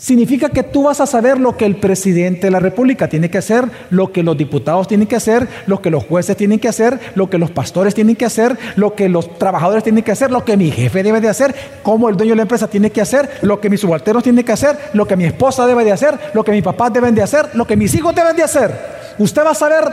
significa 0.00 0.48
que 0.48 0.62
tú 0.62 0.84
vas 0.84 0.98
a 1.00 1.06
saber 1.06 1.38
lo 1.38 1.58
que 1.58 1.66
el 1.66 1.76
presidente 1.76 2.46
de 2.46 2.50
la 2.50 2.58
República 2.58 3.08
tiene 3.08 3.30
que 3.30 3.36
hacer, 3.36 3.66
lo 3.90 4.10
que 4.10 4.22
los 4.22 4.36
diputados 4.36 4.88
tienen 4.88 5.06
que 5.06 5.14
hacer, 5.14 5.46
lo 5.66 5.82
que 5.82 5.90
los 5.90 6.04
jueces 6.04 6.38
tienen 6.38 6.58
que 6.58 6.68
hacer, 6.68 6.98
lo 7.14 7.28
que 7.28 7.36
los 7.36 7.50
pastores 7.50 7.94
tienen 7.94 8.16
que 8.16 8.24
hacer, 8.24 8.56
lo 8.76 8.94
que 8.94 9.10
los 9.10 9.38
trabajadores 9.38 9.84
tienen 9.84 10.02
que 10.02 10.12
hacer, 10.12 10.30
lo 10.30 10.42
que 10.42 10.56
mi 10.56 10.70
jefe 10.70 11.02
debe 11.02 11.20
de 11.20 11.28
hacer, 11.28 11.54
cómo 11.82 12.08
el 12.08 12.16
dueño 12.16 12.32
de 12.32 12.36
la 12.36 12.42
empresa 12.42 12.66
tiene 12.66 12.90
que 12.90 13.02
hacer, 13.02 13.28
lo 13.42 13.60
que 13.60 13.68
mis 13.68 13.80
subalternos 13.80 14.22
tienen 14.22 14.42
que 14.42 14.52
hacer, 14.52 14.78
lo 14.94 15.06
que 15.06 15.16
mi 15.16 15.24
esposa 15.24 15.66
debe 15.66 15.84
de 15.84 15.92
hacer, 15.92 16.18
lo 16.32 16.42
que 16.42 16.52
mis 16.52 16.62
papás 16.62 16.92
deben 16.94 17.14
de 17.14 17.22
hacer, 17.22 17.50
lo 17.52 17.66
que 17.66 17.76
mis 17.76 17.94
hijos 17.94 18.14
deben 18.14 18.34
de 18.34 18.42
hacer. 18.42 18.74
Usted 19.18 19.44
va 19.44 19.50
a 19.50 19.54
saber 19.54 19.84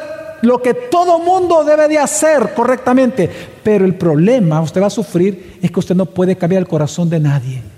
lo 0.41 0.61
que 0.61 0.73
todo 0.73 1.19
mundo 1.19 1.65
debe 1.65 1.89
de 1.89 1.97
hacer 1.97 2.53
correctamente, 2.55 3.29
pero 3.61 3.83
el 3.83 3.95
problema 3.95 4.61
usted 4.61 4.81
va 4.81 4.87
a 4.87 4.89
sufrir 4.89 5.57
es 5.61 5.69
que 5.69 5.79
usted 5.81 5.95
no 5.95 6.05
puede 6.05 6.37
cambiar 6.37 6.61
el 6.61 6.67
corazón 6.67 7.09
de 7.09 7.19
nadie. 7.19 7.76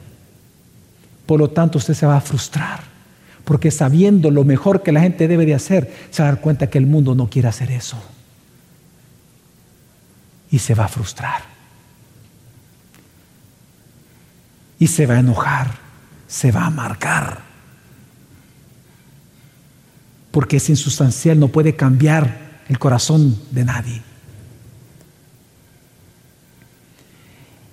Por 1.30 1.40
lo 1.40 1.52
tanto, 1.52 1.78
usted 1.78 1.94
se 1.94 2.08
va 2.08 2.18
a 2.18 2.22
frustrar. 2.22 2.80
Porque 3.46 3.70
sabiendo 3.70 4.32
lo 4.32 4.44
mejor 4.44 4.82
que 4.82 4.92
la 4.92 5.02
gente 5.02 5.28
debe 5.28 5.46
de 5.46 5.54
hacer, 5.54 5.94
se 6.10 6.24
va 6.24 6.30
a 6.30 6.32
dar 6.32 6.42
cuenta 6.42 6.72
que 6.72 6.80
el 6.80 6.88
mundo 6.88 7.14
no 7.14 7.30
quiere 7.30 7.48
hacer 7.48 7.70
eso. 7.70 8.02
Y 10.50 10.58
se 10.58 10.74
va 10.74 10.86
a 10.86 10.88
frustrar. 10.88 11.44
Y 14.80 14.88
se 14.88 15.06
va 15.06 15.18
a 15.18 15.20
enojar. 15.20 15.76
Se 16.28 16.52
va 16.52 16.62
a 16.64 16.66
amargar. 16.66 17.42
Porque 20.32 20.58
es 20.58 20.68
insustancial, 20.68 21.40
no 21.40 21.50
puede 21.50 21.76
cambiar 21.76 22.64
el 22.68 22.80
corazón 22.80 23.40
de 23.52 23.66
nadie. 23.66 24.02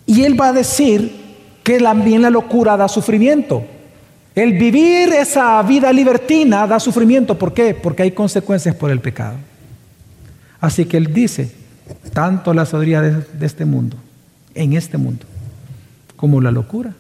Y 0.05 0.25
él 0.25 0.39
va 0.39 0.49
a 0.49 0.53
decir 0.53 1.26
que 1.67 1.81
también 1.81 2.23
la 2.23 2.31
locura 2.31 2.77
da 2.77 2.87
sufrimiento. 2.87 3.65
El 4.37 4.53
vivir 4.53 5.09
esa 5.09 5.61
vida 5.65 5.93
libertina 5.93 6.65
da 6.65 6.79
sufrimiento. 6.79 7.37
¿Por 7.37 7.53
qué? 7.53 7.75
Porque 7.75 8.05
hay 8.05 8.13
consecuencias 8.13 8.77
por 8.77 8.93
el 8.93 9.01
pecado. 9.01 9.35
Así 10.61 10.85
que 10.85 10.97
Él 10.97 11.13
dice, 11.13 11.51
tanto 12.13 12.55
la 12.55 12.67
sabiduría 12.67 13.03
de, 13.03 13.45
este 13.45 13.65
mundo, 13.65 13.97
en 14.55 14.75
este 14.75 14.97
mundo, 14.97 15.27
como 16.15 16.41
la 16.41 16.53
locura, 16.53 16.95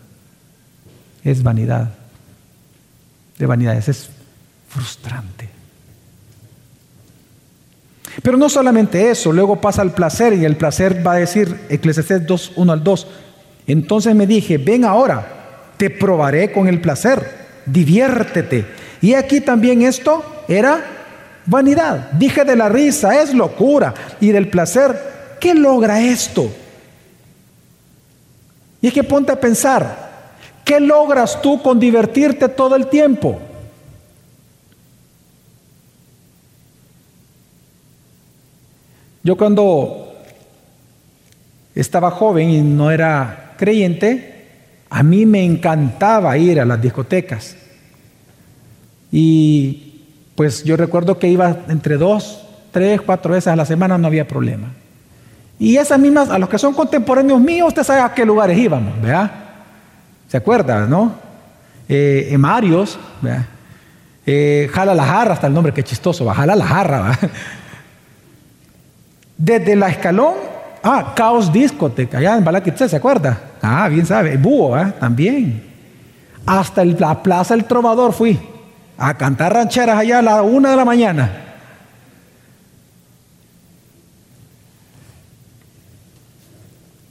es 1.22 1.44
vanidad. 1.44 1.92
De 3.38 3.46
vanidades, 3.46 3.88
es 3.88 4.10
frustrante. 4.68 5.48
Pero 8.20 8.36
no 8.36 8.48
solamente 8.48 9.12
eso, 9.12 9.32
luego 9.32 9.60
pasa 9.60 9.82
al 9.82 9.92
placer 9.92 10.32
y 10.32 10.44
el 10.44 10.56
placer 10.56 11.06
va 11.06 11.12
a 11.12 11.16
decir 11.18 11.56
Eclesiastés 11.68 12.26
2, 12.26 12.54
1 12.56 12.72
al 12.72 12.82
2. 12.82 13.06
Entonces 13.66 14.14
me 14.14 14.26
dije, 14.26 14.58
ven 14.58 14.84
ahora, 14.84 15.26
te 15.76 15.90
probaré 15.90 16.52
con 16.52 16.68
el 16.68 16.80
placer, 16.80 17.20
diviértete. 17.66 18.64
Y 19.00 19.14
aquí 19.14 19.40
también 19.40 19.82
esto 19.82 20.44
era 20.48 20.84
vanidad. 21.46 22.10
Dije 22.12 22.44
de 22.44 22.56
la 22.56 22.68
risa, 22.68 23.20
es 23.20 23.34
locura. 23.34 23.92
Y 24.20 24.28
del 24.28 24.48
placer, 24.48 25.36
¿qué 25.40 25.54
logra 25.54 26.00
esto? 26.00 26.50
Y 28.80 28.88
es 28.88 28.92
que 28.92 29.04
ponte 29.04 29.32
a 29.32 29.40
pensar, 29.40 30.10
¿qué 30.64 30.78
logras 30.80 31.40
tú 31.42 31.60
con 31.60 31.80
divertirte 31.80 32.48
todo 32.48 32.76
el 32.76 32.86
tiempo? 32.86 33.40
Yo 39.22 39.36
cuando 39.36 40.14
estaba 41.74 42.12
joven 42.12 42.48
y 42.50 42.60
no 42.60 42.92
era 42.92 43.45
creyente, 43.56 44.36
a 44.90 45.02
mí 45.02 45.26
me 45.26 45.44
encantaba 45.44 46.36
ir 46.38 46.60
a 46.60 46.64
las 46.64 46.80
discotecas. 46.80 47.56
Y 49.10 50.04
pues 50.34 50.64
yo 50.64 50.76
recuerdo 50.76 51.18
que 51.18 51.28
iba 51.28 51.56
entre 51.68 51.96
dos, 51.96 52.46
tres, 52.70 53.00
cuatro 53.00 53.32
veces 53.32 53.48
a 53.48 53.56
la 53.56 53.64
semana, 53.64 53.98
no 53.98 54.06
había 54.06 54.28
problema. 54.28 54.72
Y 55.58 55.76
esas 55.76 55.98
mismas, 55.98 56.28
a 56.28 56.38
los 56.38 56.48
que 56.48 56.58
son 56.58 56.74
contemporáneos 56.74 57.40
míos, 57.40 57.68
usted 57.68 57.82
sabe 57.82 58.00
a 58.00 58.12
qué 58.12 58.24
lugares 58.24 58.58
íbamos, 58.58 59.00
¿verdad? 59.00 59.30
¿Se 60.28 60.36
acuerda, 60.36 60.86
no? 60.86 61.14
Eh, 61.88 62.28
en 62.30 62.40
Marios, 62.40 62.98
¿verdad? 63.22 63.46
Eh, 64.26 64.68
jala 64.72 64.94
la 64.94 65.04
jarra, 65.04 65.34
hasta 65.34 65.46
el 65.46 65.54
nombre, 65.54 65.72
qué 65.72 65.84
chistoso, 65.84 66.24
va, 66.24 66.34
jala 66.34 66.56
la 66.56 66.66
jarra. 66.66 67.18
Desde 69.38 69.76
la 69.76 69.88
escalón, 69.88 70.34
ah, 70.86 71.12
Caos 71.14 71.52
Discoteca, 71.52 72.18
allá 72.18 72.36
en 72.36 72.44
Balaquitze, 72.44 72.88
¿se 72.88 72.96
acuerda? 72.96 73.38
Ah, 73.60 73.88
bien 73.88 74.06
sabe. 74.06 74.36
Búho, 74.36 74.78
¿eh? 74.78 74.92
también. 75.00 75.62
Hasta 76.46 76.84
la 76.84 77.22
Plaza 77.22 77.54
del 77.54 77.64
Trovador 77.64 78.12
fui 78.12 78.38
a 78.96 79.14
cantar 79.14 79.52
rancheras 79.52 79.98
allá 79.98 80.20
a 80.20 80.22
la 80.22 80.42
una 80.42 80.70
de 80.70 80.76
la 80.76 80.84
mañana. 80.84 81.42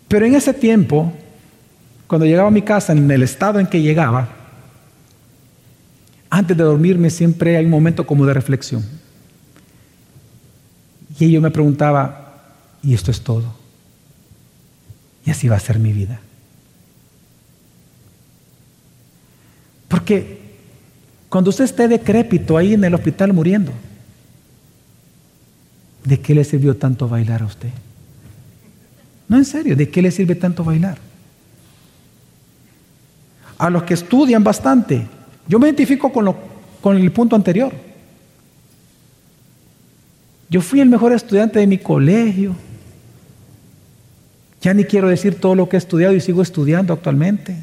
Pero 0.08 0.26
en 0.26 0.36
ese 0.36 0.54
tiempo, 0.54 1.12
cuando 2.08 2.26
llegaba 2.26 2.48
a 2.48 2.52
mi 2.52 2.62
casa, 2.62 2.94
en 2.94 3.10
el 3.12 3.24
estado 3.24 3.60
en 3.60 3.68
que 3.68 3.82
llegaba, 3.82 4.30
antes 6.30 6.56
de 6.56 6.64
dormirme 6.64 7.10
siempre 7.10 7.58
hay 7.58 7.66
un 7.66 7.72
momento 7.72 8.06
como 8.06 8.26
de 8.26 8.34
reflexión. 8.34 8.84
Y 11.20 11.32
yo 11.32 11.42
me 11.42 11.52
preguntaba, 11.52 12.34
¿y 12.84 12.94
esto 12.94 13.12
es 13.12 13.22
todo? 13.22 13.65
Y 15.26 15.32
así 15.32 15.48
va 15.48 15.56
a 15.56 15.60
ser 15.60 15.80
mi 15.80 15.92
vida. 15.92 16.20
Porque 19.88 20.40
cuando 21.30 21.50
usted 21.50 21.66
esté 21.66 21.88
decrépito 21.88 22.58
ahí 22.58 22.74
en 22.74 22.84
el 22.84 22.94
hospital 22.94 23.34
muriendo, 23.34 23.72
¿de 26.04 26.20
qué 26.20 26.36
le 26.36 26.44
sirvió 26.44 26.78
tanto 26.78 27.10
bailar 27.10 27.42
a 27.42 27.46
usted? 27.46 27.70
No, 29.28 29.38
en 29.38 29.46
serio, 29.46 29.76
¿de 29.76 29.90
qué 29.90 30.02
le 30.02 30.12
sirve 30.12 30.36
tanto 30.36 30.64
bailar? 30.64 30.98
A 33.58 33.70
los 33.70 33.84
que 33.84 33.96
estudian 33.96 34.44
bastante, 34.44 35.08
yo 35.48 35.60
me 35.60 35.68
identifico 35.68 36.12
con, 36.12 36.26
lo, 36.26 36.38
con 36.82 36.98
el 36.98 37.12
punto 37.12 37.36
anterior. 37.36 37.74
Yo 40.50 40.62
fui 40.62 40.80
el 40.80 40.90
mejor 40.90 41.14
estudiante 41.14 41.60
de 41.60 41.68
mi 41.68 41.78
colegio. 41.78 42.56
Ya 44.66 44.74
ni 44.74 44.84
quiero 44.84 45.10
decir 45.10 45.40
todo 45.40 45.54
lo 45.54 45.70
que 45.70 45.76
he 45.76 45.78
estudiado 45.78 46.16
y 46.16 46.20
sigo 46.20 46.42
estudiando 46.42 46.92
actualmente. 46.92 47.56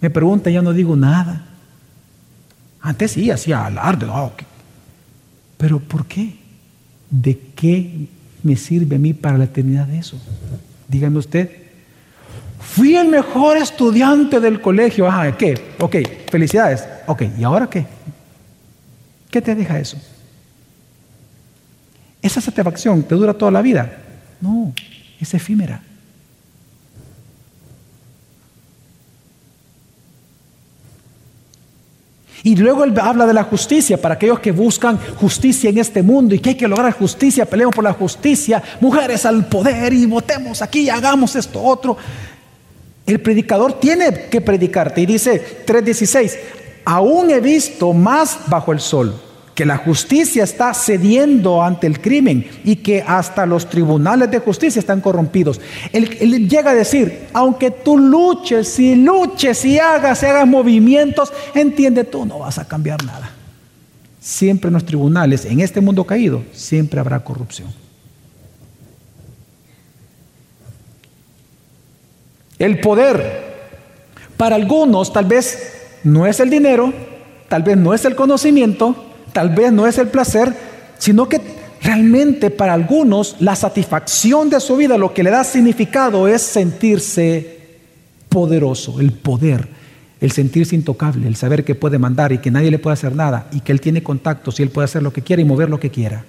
Me 0.00 0.08
pregunta, 0.08 0.48
ya 0.48 0.62
no 0.62 0.72
digo 0.72 0.96
nada. 0.96 1.44
Antes 2.80 3.10
sí, 3.10 3.30
hacía 3.30 3.66
alarde. 3.66 4.06
Pero 5.58 5.80
¿por 5.80 6.06
qué? 6.06 6.38
¿De 7.10 7.38
qué 7.54 8.08
me 8.42 8.56
sirve 8.56 8.96
a 8.96 8.98
mí 8.98 9.12
para 9.12 9.36
la 9.36 9.44
eternidad 9.44 9.90
eso? 9.90 10.18
Dígame 10.88 11.18
usted. 11.18 11.50
Fui 12.60 12.96
el 12.96 13.08
mejor 13.08 13.58
estudiante 13.58 14.40
del 14.40 14.62
colegio. 14.62 15.06
Ajá, 15.06 15.36
¿qué? 15.36 15.74
Ok, 15.80 15.96
felicidades. 16.30 16.88
Ok, 17.06 17.24
¿y 17.38 17.44
ahora 17.44 17.68
qué? 17.68 17.84
¿Qué 19.30 19.42
te 19.42 19.54
deja 19.54 19.78
eso? 19.78 19.98
¿Esa 22.22 22.40
satisfacción 22.40 23.02
te 23.02 23.14
dura 23.14 23.34
toda 23.34 23.50
la 23.50 23.60
vida? 23.60 23.98
No, 24.40 24.72
es 25.20 25.34
efímera. 25.34 25.82
Y 32.42 32.56
luego 32.56 32.84
él 32.84 32.92
habla 33.00 33.26
de 33.26 33.32
la 33.32 33.44
justicia 33.44 34.00
para 34.00 34.16
aquellos 34.16 34.38
que 34.38 34.52
buscan 34.52 34.98
justicia 35.16 35.70
en 35.70 35.78
este 35.78 36.02
mundo 36.02 36.34
y 36.34 36.40
que 36.40 36.50
hay 36.50 36.56
que 36.56 36.68
lograr 36.68 36.92
justicia, 36.92 37.46
peleemos 37.46 37.74
por 37.74 37.84
la 37.84 37.94
justicia, 37.94 38.62
mujeres 38.80 39.24
al 39.24 39.46
poder 39.46 39.94
y 39.94 40.04
votemos 40.04 40.60
aquí 40.60 40.80
y 40.80 40.90
hagamos 40.90 41.34
esto 41.36 41.62
otro. 41.62 41.96
El 43.06 43.20
predicador 43.22 43.80
tiene 43.80 44.26
que 44.30 44.42
predicarte 44.42 45.00
y 45.00 45.06
dice 45.06 45.64
3.16, 45.66 46.36
aún 46.84 47.30
he 47.30 47.40
visto 47.40 47.94
más 47.94 48.38
bajo 48.46 48.72
el 48.72 48.80
sol 48.80 49.23
que 49.54 49.64
la 49.64 49.76
justicia 49.76 50.42
está 50.42 50.74
cediendo 50.74 51.62
ante 51.62 51.86
el 51.86 52.00
crimen 52.00 52.46
y 52.64 52.76
que 52.76 53.02
hasta 53.06 53.46
los 53.46 53.68
tribunales 53.68 54.30
de 54.30 54.40
justicia 54.40 54.80
están 54.80 55.00
corrompidos. 55.00 55.60
Él, 55.92 56.48
llega 56.48 56.72
a 56.72 56.74
decir, 56.74 57.28
aunque 57.32 57.70
tú 57.70 57.96
luches 57.96 58.78
y 58.80 58.96
luches 58.96 59.64
y 59.64 59.78
hagas 59.78 60.22
y 60.22 60.26
hagas 60.26 60.48
movimientos, 60.48 61.32
entiende 61.54 62.04
tú, 62.04 62.26
no 62.26 62.40
vas 62.40 62.58
a 62.58 62.66
cambiar 62.66 63.04
nada. 63.04 63.30
Siempre 64.20 64.68
en 64.68 64.74
los 64.74 64.84
tribunales, 64.84 65.44
en 65.44 65.60
este 65.60 65.80
mundo 65.80 66.04
caído, 66.04 66.42
siempre 66.52 66.98
habrá 66.98 67.20
corrupción. 67.22 67.68
El 72.58 72.80
poder, 72.80 73.54
para 74.36 74.56
algunos 74.56 75.12
tal 75.12 75.26
vez 75.26 75.72
no 76.02 76.26
es 76.26 76.40
el 76.40 76.50
dinero, 76.50 76.92
tal 77.48 77.62
vez 77.62 77.76
no 77.76 77.94
es 77.94 78.04
el 78.04 78.16
conocimiento, 78.16 79.13
tal 79.34 79.50
vez 79.50 79.72
no 79.72 79.86
es 79.86 79.98
el 79.98 80.08
placer, 80.08 80.54
sino 80.96 81.28
que 81.28 81.40
realmente 81.82 82.50
para 82.50 82.72
algunos 82.72 83.36
la 83.40 83.54
satisfacción 83.54 84.48
de 84.48 84.60
su 84.60 84.76
vida, 84.76 84.96
lo 84.96 85.12
que 85.12 85.22
le 85.22 85.30
da 85.30 85.44
significado 85.44 86.26
es 86.26 86.40
sentirse 86.40 87.58
poderoso, 88.30 89.00
el 89.00 89.12
poder, 89.12 89.68
el 90.20 90.32
sentirse 90.32 90.74
intocable, 90.74 91.28
el 91.28 91.36
saber 91.36 91.64
que 91.64 91.74
puede 91.74 91.98
mandar 91.98 92.32
y 92.32 92.38
que 92.38 92.50
nadie 92.50 92.70
le 92.70 92.78
puede 92.78 92.94
hacer 92.94 93.14
nada 93.14 93.48
y 93.52 93.60
que 93.60 93.72
él 93.72 93.80
tiene 93.80 94.02
contactos 94.02 94.58
y 94.58 94.62
él 94.62 94.70
puede 94.70 94.86
hacer 94.86 95.02
lo 95.02 95.12
que 95.12 95.22
quiera 95.22 95.42
y 95.42 95.44
mover 95.44 95.68
lo 95.68 95.78
que 95.78 95.90
quiera. 95.90 96.24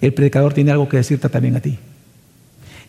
El 0.00 0.12
predicador 0.12 0.52
tiene 0.52 0.72
algo 0.72 0.88
que 0.88 0.96
decirte 0.96 1.28
también 1.28 1.56
a 1.56 1.60
ti. 1.60 1.78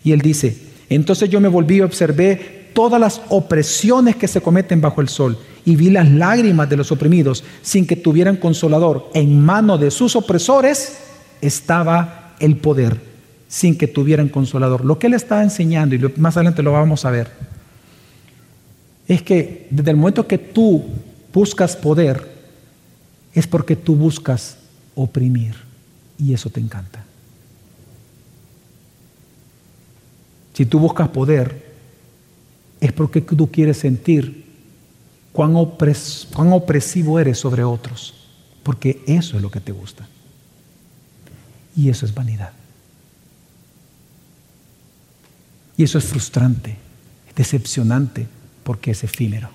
Y 0.03 0.11
él 0.11 0.19
dice, 0.19 0.57
entonces 0.89 1.29
yo 1.29 1.39
me 1.39 1.47
volví 1.47 1.77
y 1.77 1.81
observé 1.81 2.62
todas 2.73 2.99
las 2.99 3.21
opresiones 3.29 4.15
que 4.15 4.27
se 4.27 4.41
cometen 4.41 4.81
bajo 4.81 5.01
el 5.01 5.09
sol 5.09 5.37
y 5.65 5.75
vi 5.75 5.89
las 5.89 6.09
lágrimas 6.09 6.69
de 6.69 6.77
los 6.77 6.91
oprimidos 6.91 7.43
sin 7.61 7.87
que 7.87 7.95
tuvieran 7.95 8.37
consolador. 8.37 9.09
En 9.13 9.39
mano 9.39 9.77
de 9.77 9.91
sus 9.91 10.15
opresores 10.15 10.97
estaba 11.41 12.35
el 12.39 12.57
poder 12.57 12.99
sin 13.47 13.77
que 13.77 13.87
tuvieran 13.87 14.29
consolador. 14.29 14.83
Lo 14.83 14.97
que 14.99 15.07
él 15.07 15.13
está 15.13 15.43
enseñando, 15.43 15.95
y 15.95 15.99
más 16.17 16.35
adelante 16.35 16.63
lo 16.63 16.71
vamos 16.71 17.05
a 17.05 17.11
ver, 17.11 17.31
es 19.07 19.21
que 19.21 19.67
desde 19.69 19.91
el 19.91 19.97
momento 19.97 20.27
que 20.27 20.37
tú 20.37 20.83
buscas 21.31 21.75
poder, 21.75 22.33
es 23.33 23.47
porque 23.47 23.75
tú 23.75 23.95
buscas 23.95 24.57
oprimir. 24.95 25.55
Y 26.17 26.33
eso 26.33 26.49
te 26.49 26.59
encanta. 26.59 27.03
Si 30.53 30.65
tú 30.65 30.79
buscas 30.79 31.09
poder, 31.09 31.62
es 32.83 32.91
porque 32.91 33.21
tú 33.21 33.49
quieres 33.49 33.77
sentir 33.77 34.43
cuán, 35.31 35.55
opresivo 35.55 37.17
eres 37.17 37.37
sobre 37.37 37.63
otros, 37.63 38.13
porque 38.61 39.01
eso 39.07 39.37
es 39.37 39.41
lo 39.41 39.49
que 39.49 39.61
te 39.61 39.71
gusta. 39.71 40.05
Y 41.77 41.87
eso 41.87 42.05
es 42.05 42.13
vanidad. 42.13 42.51
Y 45.77 45.83
eso 45.83 45.97
es 45.97 46.03
frustrante, 46.03 46.75
es 47.29 47.35
decepcionante, 47.35 48.27
porque 48.65 48.91
es 48.91 49.01
efímero. 49.05 49.49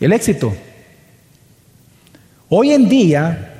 El 0.00 0.12
éxito. 0.12 0.54
Hoy 2.50 2.72
en 2.72 2.90
día, 2.90 3.53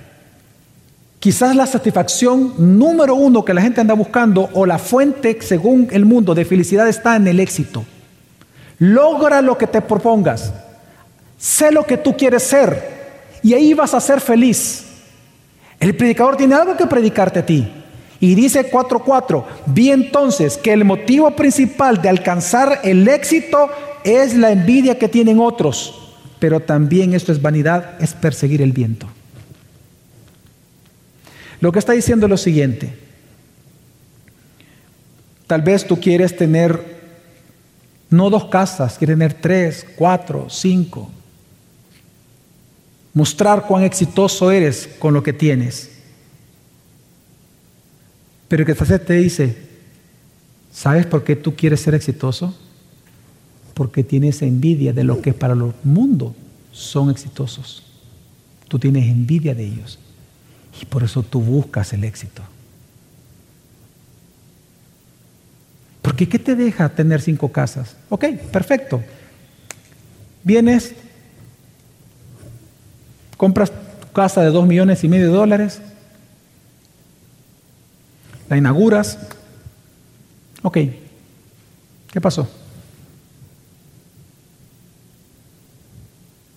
quizás 1.24 1.56
la 1.56 1.66
satisfacción 1.66 2.52
número 2.58 3.14
uno 3.14 3.46
que 3.46 3.54
la 3.54 3.62
gente 3.62 3.80
anda 3.80 3.94
buscando 3.94 4.50
o 4.52 4.66
la 4.66 4.76
fuente, 4.76 5.38
según 5.40 5.88
el 5.90 6.04
mundo, 6.04 6.34
de 6.34 6.44
felicidad 6.44 6.86
está 6.86 7.16
en 7.16 7.26
el 7.26 7.40
éxito. 7.40 7.82
Logra 8.78 9.40
lo 9.40 9.56
que 9.56 9.66
te 9.66 9.80
propongas. 9.80 10.52
Sé 11.38 11.72
lo 11.72 11.84
que 11.84 11.96
tú 11.96 12.14
quieres 12.14 12.42
ser. 12.42 13.38
Y 13.42 13.54
ahí 13.54 13.72
vas 13.72 13.94
a 13.94 14.00
ser 14.00 14.20
feliz. 14.20 14.84
El 15.80 15.96
predicador 15.96 16.36
tiene 16.36 16.56
algo 16.56 16.76
que 16.76 16.86
predicarte 16.86 17.38
a 17.38 17.46
ti. 17.46 17.72
Y 18.20 18.34
dice 18.34 18.70
4.4, 18.70 19.44
vi 19.64 19.92
entonces 19.92 20.58
que 20.58 20.74
el 20.74 20.84
motivo 20.84 21.30
principal 21.30 22.02
de 22.02 22.10
alcanzar 22.10 22.80
el 22.84 23.08
éxito 23.08 23.70
es 24.04 24.36
la 24.36 24.52
envidia 24.52 24.98
que 24.98 25.08
tienen 25.08 25.40
otros, 25.40 26.16
pero 26.38 26.60
también 26.60 27.14
esto 27.14 27.32
es 27.32 27.40
vanidad, 27.40 27.92
es 27.98 28.12
perseguir 28.12 28.60
el 28.60 28.72
viento. 28.72 29.08
Lo 31.64 31.72
que 31.72 31.78
está 31.78 31.94
diciendo 31.94 32.26
es 32.26 32.30
lo 32.30 32.36
siguiente, 32.36 32.92
tal 35.46 35.62
vez 35.62 35.86
tú 35.86 35.98
quieres 35.98 36.36
tener 36.36 36.78
no 38.10 38.28
dos 38.28 38.44
casas, 38.50 38.98
quieres 38.98 39.16
tener 39.16 39.32
tres, 39.32 39.86
cuatro, 39.96 40.50
cinco, 40.50 41.10
mostrar 43.14 43.66
cuán 43.66 43.82
exitoso 43.82 44.50
eres 44.50 44.90
con 44.98 45.14
lo 45.14 45.22
que 45.22 45.32
tienes. 45.32 45.90
Pero 48.46 48.62
el 48.62 48.66
que 48.66 48.98
te 48.98 49.14
dice, 49.14 49.56
¿sabes 50.70 51.06
por 51.06 51.24
qué 51.24 51.34
tú 51.34 51.56
quieres 51.56 51.80
ser 51.80 51.94
exitoso? 51.94 52.54
Porque 53.72 54.04
tienes 54.04 54.42
envidia 54.42 54.92
de 54.92 55.04
lo 55.04 55.22
que 55.22 55.32
para 55.32 55.54
los 55.54 55.72
mundos 55.82 56.34
son 56.72 57.08
exitosos. 57.08 57.82
Tú 58.68 58.78
tienes 58.78 59.06
envidia 59.06 59.54
de 59.54 59.64
ellos. 59.64 59.98
Y 60.80 60.84
por 60.86 61.02
eso 61.02 61.22
tú 61.22 61.40
buscas 61.40 61.92
el 61.92 62.04
éxito. 62.04 62.42
Porque 66.02 66.28
¿qué 66.28 66.38
te 66.38 66.54
deja 66.54 66.88
tener 66.90 67.20
cinco 67.20 67.50
casas? 67.50 67.96
Ok, 68.08 68.26
perfecto. 68.52 69.02
Vienes, 70.42 70.94
compras 73.36 73.70
tu 73.70 74.12
casa 74.12 74.42
de 74.42 74.50
dos 74.50 74.66
millones 74.66 75.02
y 75.02 75.08
medio 75.08 75.28
de 75.28 75.32
dólares, 75.32 75.80
la 78.50 78.58
inauguras. 78.58 79.18
Ok, 80.62 80.78
¿qué 82.12 82.20
pasó? 82.20 82.48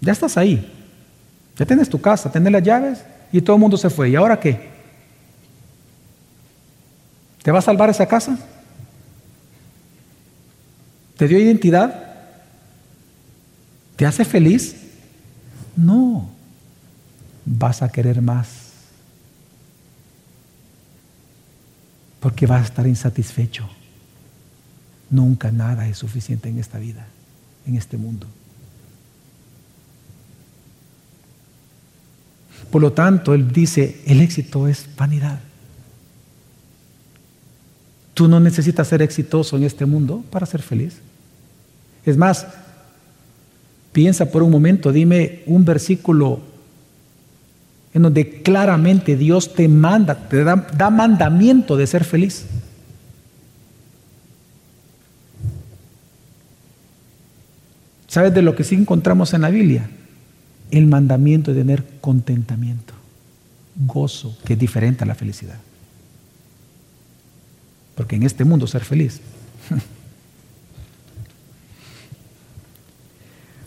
Ya 0.01 0.11
estás 0.11 0.37
ahí. 0.37 0.73
Ya 1.57 1.65
tienes 1.65 1.89
tu 1.89 1.99
casa, 2.01 2.31
tienes 2.31 2.51
las 2.51 2.63
llaves 2.63 2.99
y 3.31 3.41
todo 3.41 3.55
el 3.55 3.61
mundo 3.61 3.77
se 3.77 3.89
fue. 3.89 4.09
¿Y 4.09 4.15
ahora 4.15 4.39
qué? 4.39 4.69
¿Te 7.43 7.51
va 7.51 7.59
a 7.59 7.61
salvar 7.61 7.89
esa 7.89 8.05
casa? 8.05 8.37
¿Te 11.17 11.27
dio 11.27 11.39
identidad? 11.39 12.03
¿Te 13.95 14.05
hace 14.05 14.25
feliz? 14.25 14.75
No. 15.75 16.29
Vas 17.45 17.81
a 17.81 17.89
querer 17.89 18.21
más. 18.21 18.67
porque 22.27 22.45
vas 22.45 22.61
a 22.61 22.65
estar 22.65 22.87
insatisfecho. 22.87 23.69
Nunca 25.09 25.51
nada 25.51 25.87
es 25.87 25.97
suficiente 25.97 26.49
en 26.49 26.59
esta 26.59 26.77
vida, 26.77 27.07
en 27.65 27.75
este 27.75 27.97
mundo. 27.97 28.27
Por 32.71 32.81
lo 32.81 32.93
tanto, 32.93 33.33
Él 33.33 33.51
dice, 33.51 34.01
el 34.05 34.21
éxito 34.21 34.67
es 34.67 34.87
vanidad. 34.97 35.39
Tú 38.13 38.27
no 38.27 38.39
necesitas 38.39 38.87
ser 38.87 39.01
exitoso 39.01 39.57
en 39.57 39.63
este 39.63 39.85
mundo 39.85 40.23
para 40.29 40.45
ser 40.45 40.61
feliz. 40.61 40.97
Es 42.05 42.17
más, 42.17 42.47
piensa 43.91 44.31
por 44.31 44.43
un 44.43 44.51
momento, 44.51 44.91
dime 44.91 45.43
un 45.45 45.65
versículo 45.65 46.41
en 47.93 48.03
donde 48.03 48.41
claramente 48.43 49.15
Dios 49.15 49.53
te 49.53 49.67
manda, 49.67 50.15
te 50.29 50.43
da, 50.43 50.89
mandamiento 50.89 51.75
de 51.75 51.87
ser 51.87 52.03
feliz. 52.03 52.45
¿Sabes 58.07 58.33
de 58.33 58.41
lo 58.41 58.55
que 58.55 58.63
sí 58.63 58.75
encontramos 58.75 59.33
en 59.33 59.41
la 59.41 59.49
Biblia? 59.49 59.89
El 60.71 60.87
mandamiento 60.87 61.53
de 61.53 61.61
tener 61.61 61.85
contentamiento, 62.01 62.93
gozo, 63.75 64.37
que 64.45 64.53
es 64.53 64.59
diferente 64.59 65.03
a 65.03 65.07
la 65.07 65.15
felicidad. 65.15 65.57
Porque 67.95 68.15
en 68.15 68.23
este 68.23 68.43
mundo 68.43 68.67
ser 68.67 68.83
feliz. 68.83 69.21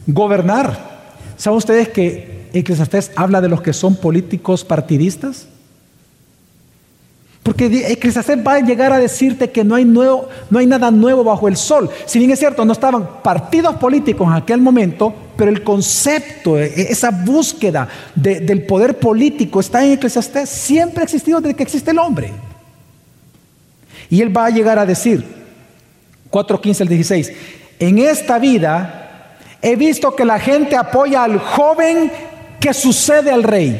Gobernar. 0.06 1.00
¿Saben 1.36 1.56
ustedes 1.56 1.88
que 1.88 2.48
Eclesiastés 2.52 3.12
habla 3.16 3.40
de 3.40 3.48
los 3.48 3.62
que 3.62 3.72
son 3.72 3.96
políticos 3.96 4.64
partidistas? 4.64 5.46
Porque 7.42 7.92
Eclesiastés 7.92 8.38
va 8.46 8.54
a 8.54 8.60
llegar 8.60 8.92
a 8.92 8.98
decirte 8.98 9.50
que 9.50 9.64
no 9.64 9.74
hay, 9.74 9.84
nuevo, 9.84 10.28
no 10.50 10.58
hay 10.58 10.66
nada 10.66 10.90
nuevo 10.90 11.24
bajo 11.24 11.48
el 11.48 11.56
sol. 11.56 11.88
Si 12.04 12.18
bien 12.18 12.30
es 12.30 12.38
cierto, 12.38 12.64
no 12.64 12.72
estaban 12.72 13.22
partidos 13.22 13.76
políticos 13.76 14.28
en 14.28 14.34
aquel 14.34 14.60
momento, 14.60 15.14
pero 15.40 15.50
el 15.50 15.64
concepto, 15.64 16.58
e, 16.58 16.66
e, 16.66 16.92
esa 16.92 17.10
búsqueda 17.10 17.88
del 18.14 18.66
poder 18.66 18.98
político 18.98 19.60
está 19.60 19.82
en 19.82 19.92
Eclesiastés. 19.92 20.50
Siempre 20.50 21.00
ha 21.00 21.04
existido 21.04 21.40
desde 21.40 21.56
que 21.56 21.62
existe 21.62 21.92
el 21.92 21.98
hombre. 21.98 22.30
Y 24.10 24.20
él 24.20 24.36
va 24.36 24.44
a 24.44 24.50
llegar 24.50 24.78
a 24.78 24.84
decir, 24.84 25.24
4.15 26.30 26.82
al 26.82 26.88
16, 26.88 27.32
en 27.78 27.98
esta 28.00 28.38
vida 28.38 29.38
he 29.62 29.76
visto 29.76 30.14
que 30.14 30.26
la 30.26 30.38
gente 30.38 30.76
apoya 30.76 31.24
al 31.24 31.38
joven 31.38 32.12
¿Qué 32.60 32.74
sucede 32.74 33.30
al 33.30 33.42
rey? 33.42 33.70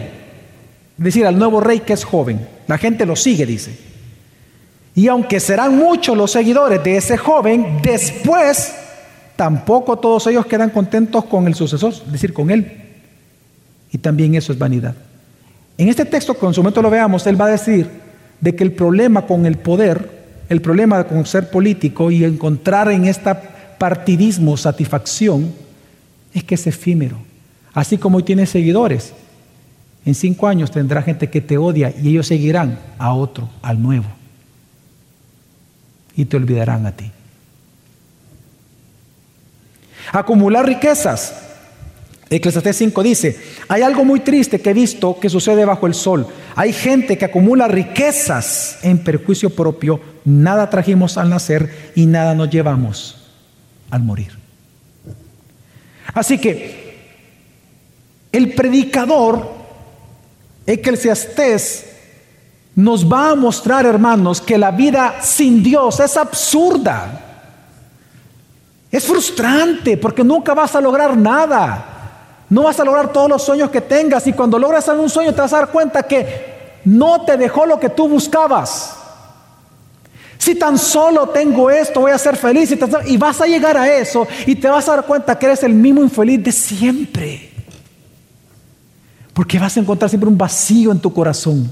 Es 0.99 1.05
decir, 1.05 1.27
al 1.27 1.39
nuevo 1.39 1.61
rey 1.61 1.81
que 1.81 1.93
es 1.93 2.03
joven. 2.03 2.49
La 2.67 2.79
gente 2.79 3.05
lo 3.05 3.15
sigue, 3.15 3.45
dice. 3.45 3.79
Y 4.95 5.07
aunque 5.07 5.39
serán 5.39 5.77
muchos 5.77 6.17
los 6.17 6.31
seguidores 6.31 6.83
de 6.83 6.97
ese 6.97 7.19
joven, 7.19 7.83
después 7.83 8.75
tampoco 9.41 9.97
todos 9.97 10.27
ellos 10.27 10.45
quedan 10.45 10.69
contentos 10.69 11.25
con 11.25 11.47
el 11.47 11.55
sucesor, 11.55 11.95
es 11.95 12.13
decir, 12.13 12.35
con 12.35 12.51
él. 12.51 12.73
Y 13.91 13.97
también 13.97 14.35
eso 14.35 14.53
es 14.53 14.59
vanidad. 14.59 14.95
En 15.79 15.89
este 15.89 16.05
texto, 16.05 16.35
con 16.35 16.53
su 16.53 16.61
momento 16.61 16.83
lo 16.83 16.91
veamos, 16.91 17.27
él 17.27 17.41
va 17.41 17.47
a 17.47 17.53
decir 17.53 17.89
de 18.39 18.55
que 18.55 18.63
el 18.63 18.73
problema 18.73 19.23
con 19.23 19.47
el 19.47 19.57
poder, 19.57 20.45
el 20.51 20.61
problema 20.61 21.05
con 21.05 21.25
ser 21.25 21.49
político 21.49 22.11
y 22.11 22.23
encontrar 22.23 22.91
en 22.91 23.07
este 23.07 23.35
partidismo 23.79 24.59
satisfacción, 24.59 25.55
es 26.35 26.45
que 26.45 26.57
es 26.57 26.67
efímero. 26.67 27.17
Así 27.73 27.97
como 27.97 28.19
hoy 28.19 28.25
tienes 28.25 28.51
seguidores, 28.51 29.15
en 30.05 30.15
cinco 30.15 30.49
años 30.49 30.71
tendrá 30.71 31.01
gente 31.01 31.31
que 31.31 31.41
te 31.41 31.57
odia 31.57 31.95
y 31.99 32.11
ellos 32.11 32.27
seguirán 32.27 32.79
a 32.99 33.15
otro, 33.15 33.49
al 33.63 33.83
nuevo. 33.83 34.09
Y 36.15 36.27
te 36.27 36.37
olvidarán 36.37 36.85
a 36.85 36.93
ti. 36.93 37.11
Acumular 40.13 40.67
riquezas. 40.67 41.35
Eclesiastés 42.29 42.77
5 42.77 43.03
dice, 43.03 43.41
hay 43.67 43.83
algo 43.83 44.05
muy 44.05 44.21
triste 44.21 44.61
que 44.61 44.71
he 44.71 44.75
visto 44.75 45.19
que 45.19 45.29
sucede 45.29 45.65
bajo 45.65 45.89
el 45.89 45.95
sol. 45.95 46.29
Hay 46.55 46.73
gente 46.73 47.19
que 47.19 47.25
acumula 47.25 47.67
riquezas 47.67 48.79
en 48.83 48.99
perjuicio 48.99 49.51
propio. 49.51 50.01
Nada 50.25 50.71
trajimos 50.71 51.19
al 51.19 51.29
nacer 51.29 51.93
y 51.97 52.07
nada 52.07 52.35
nos 52.35 52.49
llevamos 52.49 53.27
al 53.91 54.05
morir. 54.05 54.39
Así 56.15 56.39
que 56.39 56.91
el 58.31 58.55
predicador, 58.55 59.51
Eclesiastés, 60.67 61.87
nos 62.77 63.11
va 63.11 63.31
a 63.31 63.35
mostrar, 63.35 63.87
hermanos, 63.87 64.41
que 64.41 64.57
la 64.57 64.71
vida 64.71 65.17
sin 65.21 65.65
Dios 65.65 65.99
es 65.99 66.17
absurda. 66.17 67.30
Es 68.91 69.05
frustrante 69.05 69.97
porque 69.97 70.25
nunca 70.25 70.53
vas 70.55 70.75
a 70.75 70.81
lograr 70.81 71.17
nada. 71.17 71.87
No 72.49 72.65
vas 72.65 72.81
a 72.81 72.85
lograr 72.85 73.13
todos 73.13 73.29
los 73.29 73.43
sueños 73.43 73.71
que 73.71 73.81
tengas 73.81 74.27
y 74.27 74.33
cuando 74.33 74.59
logras 74.59 74.89
algún 74.89 75.09
sueño 75.09 75.33
te 75.33 75.41
vas 75.41 75.53
a 75.53 75.59
dar 75.59 75.69
cuenta 75.69 76.03
que 76.03 76.81
no 76.85 77.25
te 77.25 77.37
dejó 77.37 77.67
lo 77.67 77.79
que 77.79 77.91
tú 77.91 78.09
buscabas. 78.09 78.97
Si 80.37 80.55
tan 80.55 80.79
solo 80.79 81.29
tengo 81.29 81.71
esto, 81.71 82.01
voy 82.01 82.13
a 82.13 82.19
ser 82.19 82.37
feliz. 82.37 82.75
Y, 83.07 83.17
vas 83.19 83.41
a 83.41 83.47
llegar 83.47 83.77
a 83.77 83.95
eso 83.95 84.27
y 84.47 84.57
te 84.57 84.69
vas 84.69 84.89
a 84.89 84.97
dar 84.97 85.05
cuenta 85.05 85.39
que 85.39 85.47
eres 85.47 85.63
el 85.63 85.75
mismo 85.75 86.01
infeliz 86.01 86.43
de 86.43 86.51
siempre. 86.51 87.51
Porque 89.35 89.59
vas 89.59 89.77
a 89.77 89.81
encontrar 89.81 90.09
siempre 90.09 90.29
un 90.29 90.39
vacío 90.39 90.91
en 90.91 90.99
tu 90.99 91.13
corazón. 91.13 91.71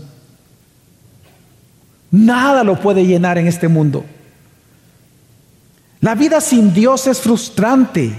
Nada 2.10 2.62
lo 2.62 2.78
puede 2.78 3.04
llenar 3.04 3.38
en 3.38 3.48
este 3.48 3.68
mundo. 3.68 4.04
La 6.00 6.14
vida 6.14 6.40
sin 6.40 6.72
Dios 6.72 7.06
es 7.06 7.20
frustrante. 7.20 8.14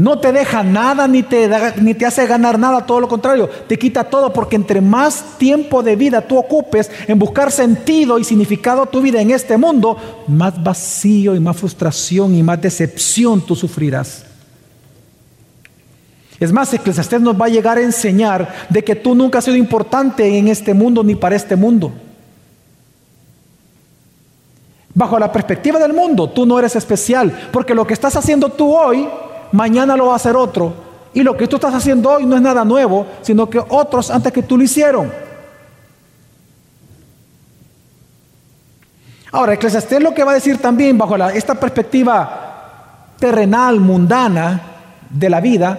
No 0.00 0.18
te 0.18 0.32
deja 0.32 0.62
nada 0.62 1.06
ni 1.06 1.22
te, 1.22 1.46
ni 1.76 1.92
te 1.92 2.06
hace 2.06 2.26
ganar 2.26 2.58
nada, 2.58 2.86
todo 2.86 3.00
lo 3.00 3.08
contrario, 3.08 3.50
te 3.68 3.78
quita 3.78 4.04
todo 4.04 4.32
porque 4.32 4.56
entre 4.56 4.80
más 4.80 5.36
tiempo 5.36 5.82
de 5.82 5.94
vida 5.94 6.22
tú 6.22 6.38
ocupes 6.38 6.90
en 7.06 7.18
buscar 7.18 7.52
sentido 7.52 8.18
y 8.18 8.24
significado 8.24 8.82
a 8.82 8.86
tu 8.86 9.02
vida 9.02 9.20
en 9.20 9.30
este 9.30 9.58
mundo, 9.58 9.98
más 10.26 10.62
vacío 10.62 11.36
y 11.36 11.40
más 11.40 11.58
frustración 11.58 12.34
y 12.34 12.42
más 12.42 12.62
decepción 12.62 13.42
tú 13.42 13.54
sufrirás. 13.54 14.24
Es 16.38 16.50
más, 16.50 16.72
Eclesiastés 16.72 17.20
nos 17.20 17.38
va 17.38 17.44
a 17.44 17.50
llegar 17.50 17.76
a 17.76 17.82
enseñar 17.82 18.68
de 18.70 18.82
que 18.82 18.96
tú 18.96 19.14
nunca 19.14 19.38
has 19.38 19.44
sido 19.44 19.58
importante 19.58 20.38
en 20.38 20.48
este 20.48 20.72
mundo 20.72 21.04
ni 21.04 21.14
para 21.14 21.36
este 21.36 21.56
mundo. 21.56 21.92
Bajo 24.92 25.18
la 25.18 25.30
perspectiva 25.30 25.78
del 25.78 25.92
mundo, 25.92 26.30
tú 26.30 26.44
no 26.44 26.58
eres 26.58 26.74
especial, 26.76 27.48
porque 27.52 27.74
lo 27.74 27.86
que 27.86 27.94
estás 27.94 28.16
haciendo 28.16 28.48
tú 28.48 28.74
hoy 28.76 29.08
mañana 29.52 29.96
lo 29.96 30.06
va 30.06 30.14
a 30.14 30.16
hacer 30.16 30.36
otro. 30.36 30.72
Y 31.12 31.22
lo 31.22 31.36
que 31.36 31.48
tú 31.48 31.56
estás 31.56 31.74
haciendo 31.74 32.10
hoy 32.10 32.26
no 32.26 32.36
es 32.36 32.42
nada 32.42 32.64
nuevo, 32.64 33.06
sino 33.22 33.48
que 33.48 33.60
otros 33.68 34.10
antes 34.10 34.32
que 34.32 34.42
tú 34.42 34.56
lo 34.56 34.64
hicieron. 34.64 35.12
Ahora, 39.32 39.54
Eclesiastés 39.54 40.02
lo 40.02 40.12
que 40.12 40.24
va 40.24 40.32
a 40.32 40.34
decir 40.34 40.58
también 40.58 40.98
bajo 40.98 41.16
esta 41.28 41.54
perspectiva 41.54 43.14
terrenal, 43.18 43.78
mundana 43.78 44.60
de 45.08 45.30
la 45.30 45.40
vida, 45.40 45.78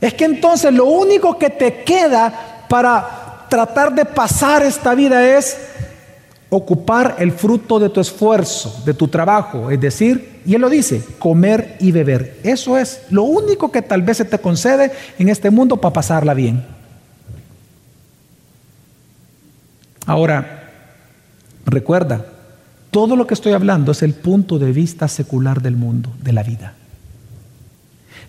es 0.00 0.14
que 0.14 0.24
entonces 0.24 0.72
lo 0.72 0.84
único 0.84 1.36
que 1.36 1.50
te 1.50 1.82
queda 1.82 2.66
para 2.68 3.46
tratar 3.48 3.92
de 3.92 4.04
pasar 4.04 4.62
esta 4.62 4.94
vida 4.94 5.26
es 5.36 5.58
ocupar 6.50 7.16
el 7.20 7.30
fruto 7.30 7.78
de 7.78 7.88
tu 7.88 8.00
esfuerzo, 8.00 8.82
de 8.84 8.92
tu 8.92 9.06
trabajo, 9.06 9.70
es 9.70 9.80
decir, 9.80 10.40
y 10.44 10.54
él 10.54 10.60
lo 10.60 10.68
dice, 10.68 11.02
comer 11.18 11.76
y 11.78 11.92
beber. 11.92 12.40
Eso 12.42 12.76
es 12.76 13.02
lo 13.10 13.22
único 13.22 13.70
que 13.70 13.82
tal 13.82 14.02
vez 14.02 14.16
se 14.16 14.24
te 14.24 14.38
concede 14.38 14.90
en 15.18 15.28
este 15.28 15.50
mundo 15.50 15.76
para 15.76 15.92
pasarla 15.92 16.34
bien. 16.34 16.64
Ahora, 20.06 20.70
recuerda, 21.66 22.26
todo 22.90 23.14
lo 23.14 23.28
que 23.28 23.34
estoy 23.34 23.52
hablando 23.52 23.92
es 23.92 24.02
el 24.02 24.14
punto 24.14 24.58
de 24.58 24.72
vista 24.72 25.06
secular 25.06 25.62
del 25.62 25.76
mundo, 25.76 26.12
de 26.20 26.32
la 26.32 26.42
vida. 26.42 26.74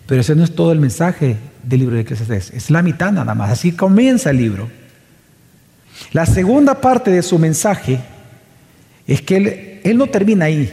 Pero 0.06 0.20
ese 0.20 0.36
no 0.36 0.44
es 0.44 0.54
todo 0.54 0.70
el 0.70 0.78
mensaje 0.78 1.38
del 1.64 1.80
libro 1.80 1.96
de 1.96 2.02
Eclesiastés, 2.02 2.52
es 2.52 2.70
la 2.70 2.82
mitad 2.82 3.10
nada 3.10 3.34
más, 3.34 3.50
así 3.50 3.72
comienza 3.72 4.30
el 4.30 4.36
libro. 4.36 4.68
La 6.12 6.26
segunda 6.26 6.80
parte 6.80 7.10
de 7.10 7.22
su 7.22 7.38
mensaje 7.38 8.00
es 9.06 9.22
que 9.22 9.80
él, 9.84 9.98
no 9.98 10.06
termina 10.06 10.46
ahí. 10.46 10.72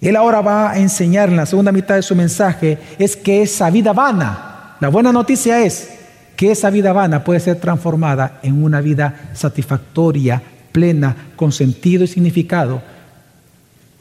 Él 0.00 0.16
ahora 0.16 0.40
va 0.40 0.72
a 0.72 0.78
enseñar 0.78 1.28
en 1.28 1.36
la 1.36 1.46
segunda 1.46 1.72
mitad 1.72 1.94
de 1.94 2.02
su 2.02 2.14
mensaje, 2.14 2.78
es 2.98 3.16
que 3.16 3.42
esa 3.42 3.70
vida 3.70 3.92
vana, 3.92 4.76
la 4.80 4.88
buena 4.88 5.12
noticia 5.12 5.64
es 5.64 5.90
que 6.36 6.50
esa 6.50 6.68
vida 6.70 6.92
vana 6.92 7.24
puede 7.24 7.40
ser 7.40 7.56
transformada 7.56 8.40
en 8.42 8.62
una 8.62 8.80
vida 8.80 9.30
satisfactoria, 9.32 10.42
plena, 10.72 11.16
con 11.36 11.52
sentido 11.52 12.04
y 12.04 12.08
significado, 12.08 12.82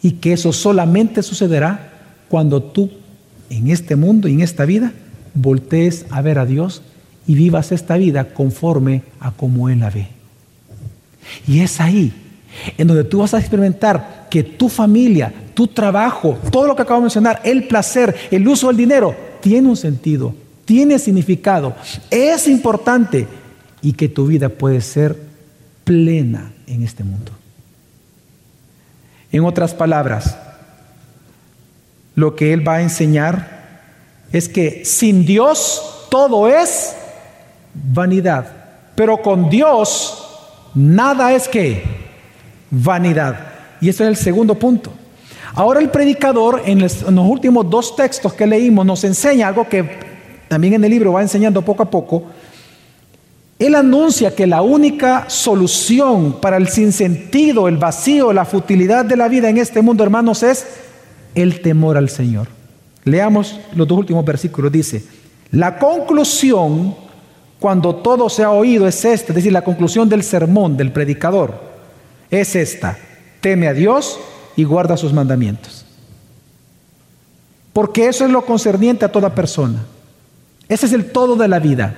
y 0.02 0.14
que 0.14 0.34
eso 0.34 0.52
solamente 0.52 1.24
sucederá 1.24 1.92
cuando 2.28 2.62
tú 2.62 2.92
en 3.50 3.70
este 3.70 3.96
mundo 3.96 4.28
y 4.28 4.34
en 4.34 4.42
esta 4.42 4.66
vida 4.66 4.92
voltees 5.36 6.06
a 6.10 6.22
ver 6.22 6.40
a 6.40 6.46
Dios 6.46 6.82
y 7.28 7.36
vivas 7.36 7.72
esta 7.72 7.96
vida 7.96 8.34
conforme 8.34 9.04
a 9.20 9.32
como 9.32 9.70
Él 9.70 9.80
la 9.80 9.90
ve. 9.90 10.08
Y 11.48 11.62
es 11.62 11.80
ahí 11.80 12.12
en 12.78 12.88
donde 12.88 13.04
tú 13.04 13.20
vas 13.20 13.34
a 13.34 13.40
experimentar 13.40 14.28
que 14.30 14.44
tu 14.44 14.70
familia, 14.70 15.34
tu 15.54 15.68
trabajo, 15.68 16.38
todo 16.52 16.68
lo 16.68 16.76
que 16.76 16.82
acabo 16.82 17.00
de 17.00 17.06
mencionar, 17.06 17.42
el 17.44 17.68
placer, 17.68 18.16
el 18.32 18.48
uso 18.48 18.68
del 18.68 18.78
dinero, 18.78 19.16
tiene 19.42 19.70
un 19.70 19.78
sentido, 19.78 20.34
tiene 20.66 21.00
significado, 21.00 21.76
es 22.10 22.48
importante 22.48 23.28
y 23.82 23.94
que 23.94 24.10
tu 24.10 24.28
vida 24.28 24.50
puede 24.50 24.82
ser 24.82 25.18
plena 25.84 26.52
en 26.68 26.84
este 26.84 27.04
mundo. 27.04 27.32
En 29.32 29.44
otras 29.44 29.74
palabras, 29.74 30.38
lo 32.16 32.36
que 32.36 32.54
Él 32.54 32.68
va 32.68 32.76
a 32.76 32.82
enseñar 32.82 33.54
es 34.32 34.48
que 34.48 34.86
sin 34.86 35.26
Dios 35.26 36.08
todo 36.10 36.48
es 36.48 36.96
vanidad, 37.74 38.48
pero 38.96 39.22
con 39.22 39.50
Dios 39.50 40.24
nada 40.76 41.34
es 41.34 41.48
que 41.48 42.03
vanidad. 42.74 43.38
Y 43.80 43.90
ese 43.90 44.04
es 44.04 44.10
el 44.10 44.16
segundo 44.16 44.56
punto. 44.56 44.92
Ahora 45.54 45.80
el 45.80 45.90
predicador 45.90 46.64
en 46.66 46.82
los, 46.82 47.04
últimos 47.04 47.70
dos 47.70 47.96
textos 47.96 48.34
que 48.34 48.48
leímos 48.48 48.86
nos 48.86 49.04
enseña 49.04 49.48
algo 49.48 49.70
que 49.70 49.88
también 50.48 50.74
en 50.74 50.84
el 50.84 50.90
libro 50.90 51.14
va 51.14 51.22
enseñando 51.22 51.62
poco 51.62 51.84
a 51.84 51.90
poco. 51.90 52.24
Él 53.60 53.76
anuncia 53.76 54.34
que 54.34 54.48
la 54.48 54.64
única 54.64 55.30
solución 55.30 56.42
para 56.42 56.58
el 56.58 56.68
sinsentido, 56.68 57.68
el 57.68 57.78
vacío, 57.78 58.34
la 58.34 58.46
futilidad 58.46 59.06
de 59.06 59.16
la 59.16 59.28
vida 59.28 59.50
en 59.50 59.58
este 59.58 59.82
mundo, 59.82 60.04
hermanos, 60.04 60.42
es 60.42 60.66
el 61.36 61.62
temor 61.62 61.98
al 61.98 62.10
Señor. 62.10 62.48
Leamos 63.04 63.60
los 63.76 63.88
dos 63.88 64.00
últimos 64.00 64.26
versículos. 64.26 64.72
Dice, 64.72 65.04
la 65.52 65.78
conclusión, 65.78 66.96
cuando 67.60 67.96
todo 67.96 68.28
se 68.28 68.44
ha 68.44 68.50
oído, 68.50 68.88
es 68.88 69.06
esta, 69.06 69.32
es 69.32 69.36
decir, 69.36 69.52
la 69.52 69.64
conclusión 69.64 70.10
del 70.10 70.24
sermón 70.24 70.76
del 70.76 70.92
predicador 70.92 71.73
es 72.42 72.56
esta, 72.56 72.98
teme 73.42 73.68
a 73.68 73.74
Dios 73.74 74.20
y 74.56 74.64
guarda 74.64 74.98
sus 74.98 75.14
mandamientos. 75.14 75.86
Porque 77.72 78.08
eso 78.08 78.26
es 78.26 78.32
lo 78.32 78.46
concerniente 78.46 79.06
a 79.06 79.12
toda 79.12 79.34
persona. 79.34 79.84
Ese 80.70 80.86
es 80.86 80.94
el 80.94 81.12
todo 81.12 81.36
de 81.36 81.48
la 81.48 81.60
vida, 81.60 81.96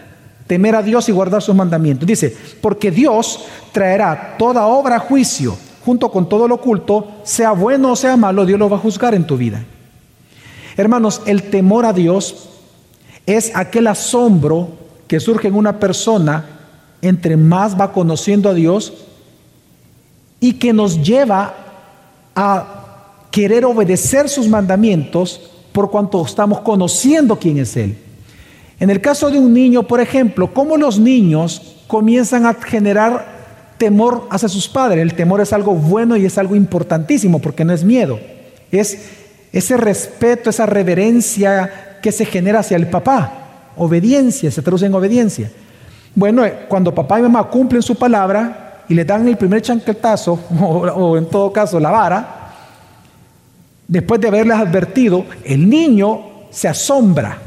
temer 0.48 0.76
a 0.76 0.84
Dios 0.84 1.10
y 1.10 1.12
guardar 1.12 1.41
sus 1.41 1.56
mandamientos. 1.56 2.08
Dice, 2.08 2.36
porque 2.62 2.91
Dios 2.91 3.45
traerá 3.71 4.36
toda 4.38 4.65
obra 4.65 4.98
a 4.98 5.00
juicio 5.00 5.58
junto 5.86 6.10
con 6.10 6.28
todo 6.28 6.48
lo 6.48 6.56
oculto, 6.56 7.12
sea 7.24 7.52
bueno 7.52 7.91
o 7.91 7.95
sea 7.95 8.17
malo, 8.17 8.45
Dios 8.45 8.58
lo 8.58 8.69
va 8.69 8.78
a 8.78 8.80
juzgar 8.80 9.13
en 9.13 9.28
tu 9.28 9.38
vida. 9.38 9.63
Hermanos, 10.78 11.21
el 11.28 11.43
temor 11.43 11.86
a 11.86 11.93
Dios 11.93 12.50
es 13.26 13.52
aquel 13.56 13.88
asombro 13.88 14.69
que 15.08 15.19
surge 15.19 15.48
en 15.48 15.56
una 15.56 15.80
persona 15.80 16.45
entre 17.02 17.38
más 17.38 17.80
va 17.80 17.91
conociendo 17.91 18.50
a 18.50 18.54
Dios 18.54 18.93
y 20.39 20.54
que 20.54 20.74
nos 20.74 21.02
lleva 21.02 21.54
a 22.36 22.76
querer 23.32 23.65
obedecer 23.65 24.30
sus 24.30 24.48
mandamientos 24.48 25.52
por 25.71 25.91
cuanto 25.91 26.26
estamos 26.26 26.62
conociendo 26.62 27.38
quién 27.38 27.58
es 27.58 27.76
Él. 27.76 27.98
En 28.80 28.89
el 28.89 29.02
caso 29.02 29.30
de 29.30 29.39
un 29.39 29.54
niño, 29.54 29.84
por 29.84 30.00
ejemplo, 30.00 30.54
¿cómo 30.54 30.78
los 30.78 31.00
niños 31.00 31.76
comienzan 31.88 32.45
a 32.45 32.54
generar 32.54 33.26
temor 33.78 34.28
hacia 34.30 34.50
sus 34.50 34.67
padres? 34.67 35.02
El 35.02 35.15
temor 35.15 35.41
es 35.41 35.54
algo 35.54 35.74
bueno 35.74 36.15
y 36.17 36.26
es 36.26 36.38
algo 36.38 36.56
importantísimo 36.56 37.39
porque 37.39 37.65
no 37.65 37.74
es 37.74 37.84
miedo, 37.84 38.19
es 38.71 38.98
ese 39.52 39.78
respeto, 39.78 40.50
esa 40.50 40.65
reverencia 40.65 42.00
que 42.02 42.12
se 42.12 42.26
genera 42.26 42.60
hacia 42.60 42.78
el 42.78 42.88
papá. 42.88 43.71
Obediencia, 43.78 44.52
se 44.52 44.62
traduce 44.62 44.86
en 44.86 44.93
obediencia. 44.93 45.52
Bueno, 46.13 46.43
cuando 46.67 46.93
papá 46.93 47.19
y 47.19 47.24
mamá 47.24 47.50
cumplen 47.50 47.82
su 47.82 47.95
palabra, 47.95 48.64
y 48.88 48.93
le 48.93 49.06
dan 49.06 49.28
el 49.28 49.38
primer 49.38 49.62
chanquetazo, 49.62 50.34
o, 50.62 51.17
en 51.17 51.28
todo 51.28 51.52
caso 51.52 51.80
la 51.80 51.91
vara, 51.91 52.52
después 53.88 54.19
de 54.21 54.28
haberles 54.28 54.58
advertido, 54.58 55.26
el 55.43 55.69
niño 55.69 56.48
se 56.50 56.67
asombra, 56.67 57.38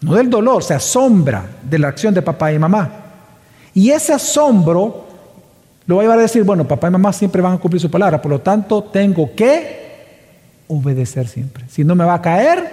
no 0.00 0.14
del 0.14 0.28
dolor, 0.28 0.62
se 0.62 0.74
asombra 0.74 1.44
de 1.62 1.78
la 1.78 1.88
acción 1.88 2.12
de 2.12 2.22
papá 2.22 2.52
y 2.52 2.58
mamá. 2.58 2.90
Y 3.74 3.90
ese 3.90 4.12
asombro 4.12 5.06
lo 5.86 5.96
va 5.96 6.02
a 6.02 6.04
llevar 6.04 6.18
a 6.18 6.22
decir, 6.22 6.42
bueno, 6.44 6.66
papá 6.66 6.88
y 6.88 6.90
mamá 6.90 7.12
siempre 7.12 7.40
van 7.40 7.54
a 7.54 7.58
cumplir 7.58 7.80
su 7.80 7.90
palabra, 7.90 8.20
por 8.20 8.30
lo 8.30 8.40
tanto 8.40 8.82
tengo 8.84 9.34
que 9.34 9.82
obedecer 10.68 11.28
siempre. 11.28 11.64
Si 11.68 11.84
no 11.84 11.94
me 11.94 12.04
va 12.04 12.14
a 12.14 12.22
caer, 12.22 12.68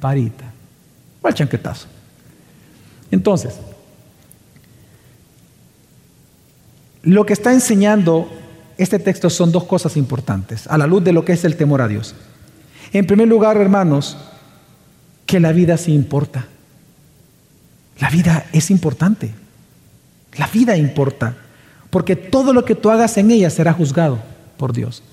varita. 0.00 0.44
O 1.22 1.28
el 1.28 1.34
chanquetazo. 1.34 1.86
Entonces, 3.10 3.58
Lo 7.06 7.24
que 7.24 7.34
está 7.34 7.52
enseñando 7.52 8.28
este 8.78 8.98
texto 8.98 9.30
son 9.30 9.52
dos 9.52 9.62
cosas 9.62 9.96
importantes 9.96 10.66
a 10.66 10.76
la 10.76 10.88
luz 10.88 11.04
de 11.04 11.12
lo 11.12 11.24
que 11.24 11.34
es 11.34 11.44
el 11.44 11.56
temor 11.56 11.80
a 11.80 11.86
Dios. 11.86 12.16
En 12.92 13.06
primer 13.06 13.28
lugar, 13.28 13.56
hermanos, 13.58 14.16
que 15.24 15.38
la 15.38 15.52
vida 15.52 15.76
sí 15.76 15.94
importa. 15.94 16.46
La 18.00 18.10
vida 18.10 18.46
es 18.52 18.72
importante. 18.72 19.30
La 20.36 20.48
vida 20.48 20.76
importa. 20.76 21.36
Porque 21.90 22.16
todo 22.16 22.52
lo 22.52 22.64
que 22.64 22.74
tú 22.74 22.90
hagas 22.90 23.16
en 23.18 23.30
ella 23.30 23.50
será 23.50 23.72
juzgado 23.72 24.18
por 24.56 24.72
Dios. 24.72 25.04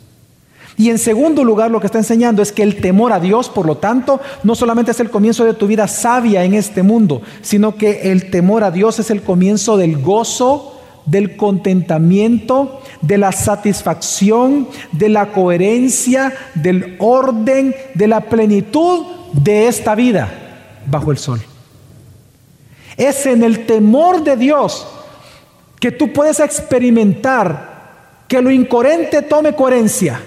Y 0.75 0.89
en 0.89 0.97
segundo 0.97 1.43
lugar, 1.43 1.69
lo 1.69 1.79
que 1.79 1.85
está 1.85 1.99
enseñando 1.99 2.41
es 2.41 2.51
que 2.51 2.63
el 2.63 2.81
temor 2.81 3.13
a 3.13 3.19
Dios, 3.19 3.49
por 3.49 3.67
lo 3.67 3.77
tanto, 3.77 4.19
no 4.41 4.55
solamente 4.55 4.89
es 4.89 4.99
el 4.99 5.11
comienzo 5.11 5.45
de 5.45 5.53
tu 5.53 5.67
vida 5.67 5.87
sabia 5.87 6.43
en 6.43 6.55
este 6.55 6.81
mundo, 6.81 7.21
sino 7.43 7.75
que 7.75 8.11
el 8.11 8.31
temor 8.31 8.63
a 8.63 8.71
Dios 8.71 8.97
es 8.97 9.11
el 9.11 9.21
comienzo 9.21 9.77
del 9.77 10.01
gozo 10.01 10.72
del 11.05 11.35
contentamiento, 11.35 12.81
de 13.01 13.17
la 13.17 13.31
satisfacción, 13.31 14.67
de 14.91 15.09
la 15.09 15.31
coherencia, 15.31 16.33
del 16.55 16.95
orden, 16.99 17.75
de 17.93 18.07
la 18.07 18.21
plenitud 18.21 19.05
de 19.33 19.67
esta 19.67 19.95
vida 19.95 20.31
bajo 20.85 21.11
el 21.11 21.17
sol. 21.17 21.41
Es 22.97 23.25
en 23.25 23.43
el 23.43 23.65
temor 23.65 24.23
de 24.23 24.37
Dios 24.37 24.87
que 25.79 25.91
tú 25.91 26.13
puedes 26.13 26.39
experimentar 26.39 27.73
que 28.27 28.41
lo 28.41 28.49
incoherente 28.49 29.21
tome 29.21 29.53
coherencia, 29.53 30.21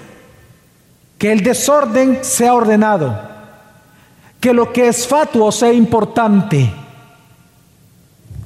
que 1.18 1.32
el 1.32 1.42
desorden 1.42 2.18
sea 2.22 2.54
ordenado, 2.54 3.18
que 4.40 4.52
lo 4.52 4.72
que 4.72 4.88
es 4.88 5.06
fatuo 5.06 5.50
sea 5.50 5.72
importante, 5.72 6.70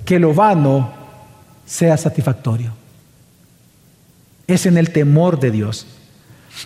que 0.05 0.19
lo 0.19 0.33
vano 0.33 1.00
sea 1.71 1.97
satisfactorio. 1.97 2.73
Es 4.49 4.67
en 4.67 4.77
el 4.77 4.91
temor 4.91 5.39
de 5.39 5.53
Dios. 5.53 5.87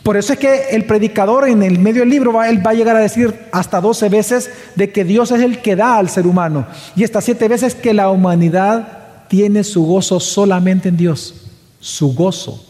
Por 0.03 0.17
eso 0.17 0.33
es 0.33 0.39
que 0.39 0.69
el 0.71 0.87
predicador 0.87 1.47
en 1.47 1.63
el 1.63 1.79
medio 1.79 2.01
del 2.01 2.09
libro 2.09 2.33
va, 2.33 2.49
él 2.49 2.67
va 2.67 2.71
a 2.71 2.75
llegar 2.75 2.97
a 2.97 3.01
decir 3.01 3.35
hasta 3.53 3.83
12 3.83 4.09
veces 4.09 4.51
de 4.75 4.91
que 4.91 5.05
Dios 5.05 5.31
es 5.31 5.43
el 5.43 5.61
que 5.61 5.77
da 5.77 5.99
al 5.99 6.09
ser 6.09 6.27
humano 6.27 6.67
y 6.97 7.05
hasta 7.05 7.21
7 7.21 7.49
veces 7.49 7.75
que 7.75 7.93
la 7.93 8.09
humanidad 8.09 9.29
tiene 9.29 9.63
su 9.63 9.85
gozo 9.85 10.21
solamente 10.21 10.89
en 10.89 10.97
Dios, 10.97 11.35
su 11.81 12.15
gozo. 12.15 12.65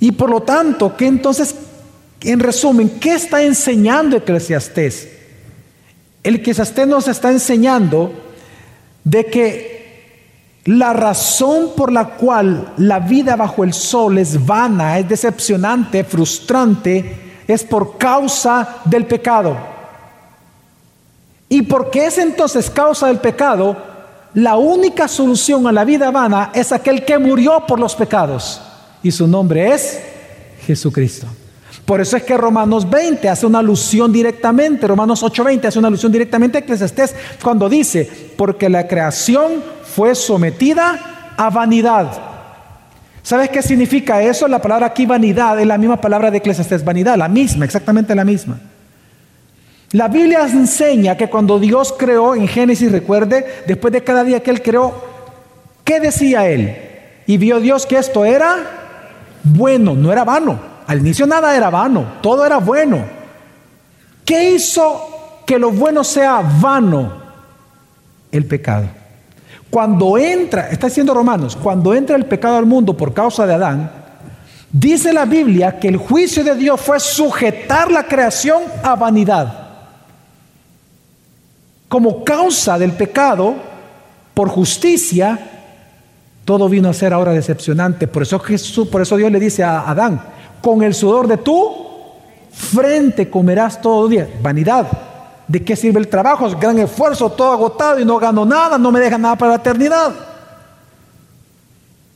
Y 0.00 0.10
por 0.10 0.28
lo 0.28 0.42
tanto, 0.42 0.96
¿qué 0.96 1.06
entonces, 1.06 1.54
en 2.20 2.40
resumen, 2.40 2.98
qué 2.98 3.14
está 3.14 3.44
enseñando 3.44 4.16
Eclesiastés? 4.16 5.08
El 6.24 6.34
Eclesiastés 6.36 6.88
nos 6.88 7.06
está 7.06 7.30
enseñando 7.30 8.12
de 9.04 9.26
que 9.26 9.73
la 10.66 10.94
razón 10.94 11.72
por 11.76 11.92
la 11.92 12.06
cual 12.16 12.72
la 12.78 12.98
vida 12.98 13.36
bajo 13.36 13.64
el 13.64 13.74
sol 13.74 14.18
es 14.18 14.44
vana, 14.44 14.98
es 14.98 15.08
decepcionante, 15.08 16.04
frustrante, 16.04 17.42
es 17.46 17.62
por 17.64 17.98
causa 17.98 18.76
del 18.84 19.04
pecado. 19.06 19.56
¿Y 21.48 21.62
porque 21.62 22.06
es 22.06 22.18
entonces 22.18 22.70
causa 22.70 23.08
del 23.08 23.18
pecado? 23.18 23.76
La 24.32 24.56
única 24.56 25.06
solución 25.06 25.66
a 25.66 25.72
la 25.72 25.84
vida 25.84 26.10
vana 26.10 26.50
es 26.54 26.72
aquel 26.72 27.04
que 27.04 27.18
murió 27.18 27.64
por 27.66 27.78
los 27.78 27.94
pecados. 27.94 28.60
Y 29.02 29.12
su 29.12 29.26
nombre 29.26 29.72
es 29.72 30.00
Jesucristo. 30.66 31.26
Por 31.84 32.00
eso 32.00 32.16
es 32.16 32.22
que 32.22 32.36
Romanos 32.36 32.88
20 32.88 33.28
hace 33.28 33.44
una 33.44 33.58
alusión 33.58 34.10
directamente, 34.10 34.86
Romanos 34.86 35.22
8:20 35.22 35.66
hace 35.66 35.78
una 35.78 35.88
alusión 35.88 36.10
directamente 36.10 36.56
a 36.56 36.60
Eclesiastés 36.62 37.14
cuando 37.42 37.68
dice, 37.68 38.32
porque 38.36 38.70
la 38.70 38.88
creación 38.88 39.62
fue 39.94 40.14
sometida 40.14 41.34
a 41.36 41.50
vanidad. 41.50 42.10
¿Sabes 43.22 43.48
qué 43.48 43.62
significa 43.62 44.20
eso? 44.22 44.48
La 44.48 44.60
palabra 44.60 44.86
aquí 44.86 45.06
vanidad 45.06 45.58
es 45.60 45.66
la 45.66 45.78
misma 45.78 46.00
palabra 46.00 46.30
de 46.30 46.38
Eclesiastés, 46.38 46.84
vanidad, 46.84 47.16
la 47.16 47.28
misma, 47.28 47.64
exactamente 47.64 48.14
la 48.14 48.24
misma. 48.24 48.58
La 49.92 50.08
Biblia 50.08 50.42
enseña 50.42 51.16
que 51.16 51.30
cuando 51.30 51.60
Dios 51.60 51.94
creó 51.96 52.34
en 52.34 52.48
Génesis, 52.48 52.90
recuerde, 52.90 53.62
después 53.66 53.92
de 53.92 54.02
cada 54.02 54.24
día 54.24 54.42
que 54.42 54.50
Él 54.50 54.60
creó, 54.60 54.92
¿qué 55.84 56.00
decía 56.00 56.48
Él? 56.48 56.76
Y 57.26 57.36
vio 57.38 57.60
Dios 57.60 57.86
que 57.86 57.96
esto 57.96 58.24
era 58.24 58.56
bueno, 59.44 59.94
no 59.94 60.12
era 60.12 60.24
vano. 60.24 60.58
Al 60.88 60.98
inicio 60.98 61.26
nada 61.26 61.56
era 61.56 61.70
vano, 61.70 62.14
todo 62.20 62.44
era 62.44 62.58
bueno. 62.58 63.04
¿Qué 64.24 64.50
hizo 64.50 65.42
que 65.46 65.58
lo 65.58 65.70
bueno 65.70 66.02
sea 66.02 66.42
vano? 66.60 67.22
El 68.32 68.44
pecado. 68.46 69.03
Cuando 69.74 70.16
entra, 70.16 70.68
está 70.70 70.86
diciendo 70.86 71.12
Romanos, 71.12 71.58
cuando 71.60 71.96
entra 71.96 72.14
el 72.14 72.26
pecado 72.26 72.58
al 72.58 72.64
mundo 72.64 72.96
por 72.96 73.12
causa 73.12 73.44
de 73.44 73.54
Adán, 73.54 73.90
dice 74.70 75.12
la 75.12 75.24
Biblia 75.24 75.80
que 75.80 75.88
el 75.88 75.96
juicio 75.96 76.44
de 76.44 76.54
Dios 76.54 76.80
fue 76.80 77.00
sujetar 77.00 77.90
la 77.90 78.06
creación 78.06 78.62
a 78.84 78.94
vanidad. 78.94 79.70
Como 81.88 82.22
causa 82.22 82.78
del 82.78 82.92
pecado, 82.92 83.56
por 84.32 84.48
justicia, 84.48 85.40
todo 86.44 86.68
vino 86.68 86.88
a 86.88 86.94
ser 86.94 87.12
ahora 87.12 87.32
decepcionante. 87.32 88.06
Por 88.06 88.22
eso 88.22 88.38
Jesús, 88.38 88.86
por 88.86 89.02
eso 89.02 89.16
Dios 89.16 89.32
le 89.32 89.40
dice 89.40 89.64
a 89.64 89.90
Adán, 89.90 90.22
con 90.62 90.84
el 90.84 90.94
sudor 90.94 91.26
de 91.26 91.38
tu 91.38 91.72
frente 92.52 93.28
comerás 93.28 93.82
todo 93.82 94.06
día. 94.06 94.28
Vanidad. 94.40 95.13
¿De 95.46 95.62
qué 95.62 95.76
sirve 95.76 96.00
el 96.00 96.08
trabajo? 96.08 96.48
Gran 96.58 96.78
esfuerzo, 96.78 97.30
todo 97.30 97.52
agotado 97.52 98.00
y 98.00 98.04
no 98.04 98.18
gano 98.18 98.44
nada, 98.44 98.78
no 98.78 98.90
me 98.90 99.00
deja 99.00 99.18
nada 99.18 99.36
para 99.36 99.52
la 99.52 99.56
eternidad. 99.58 100.12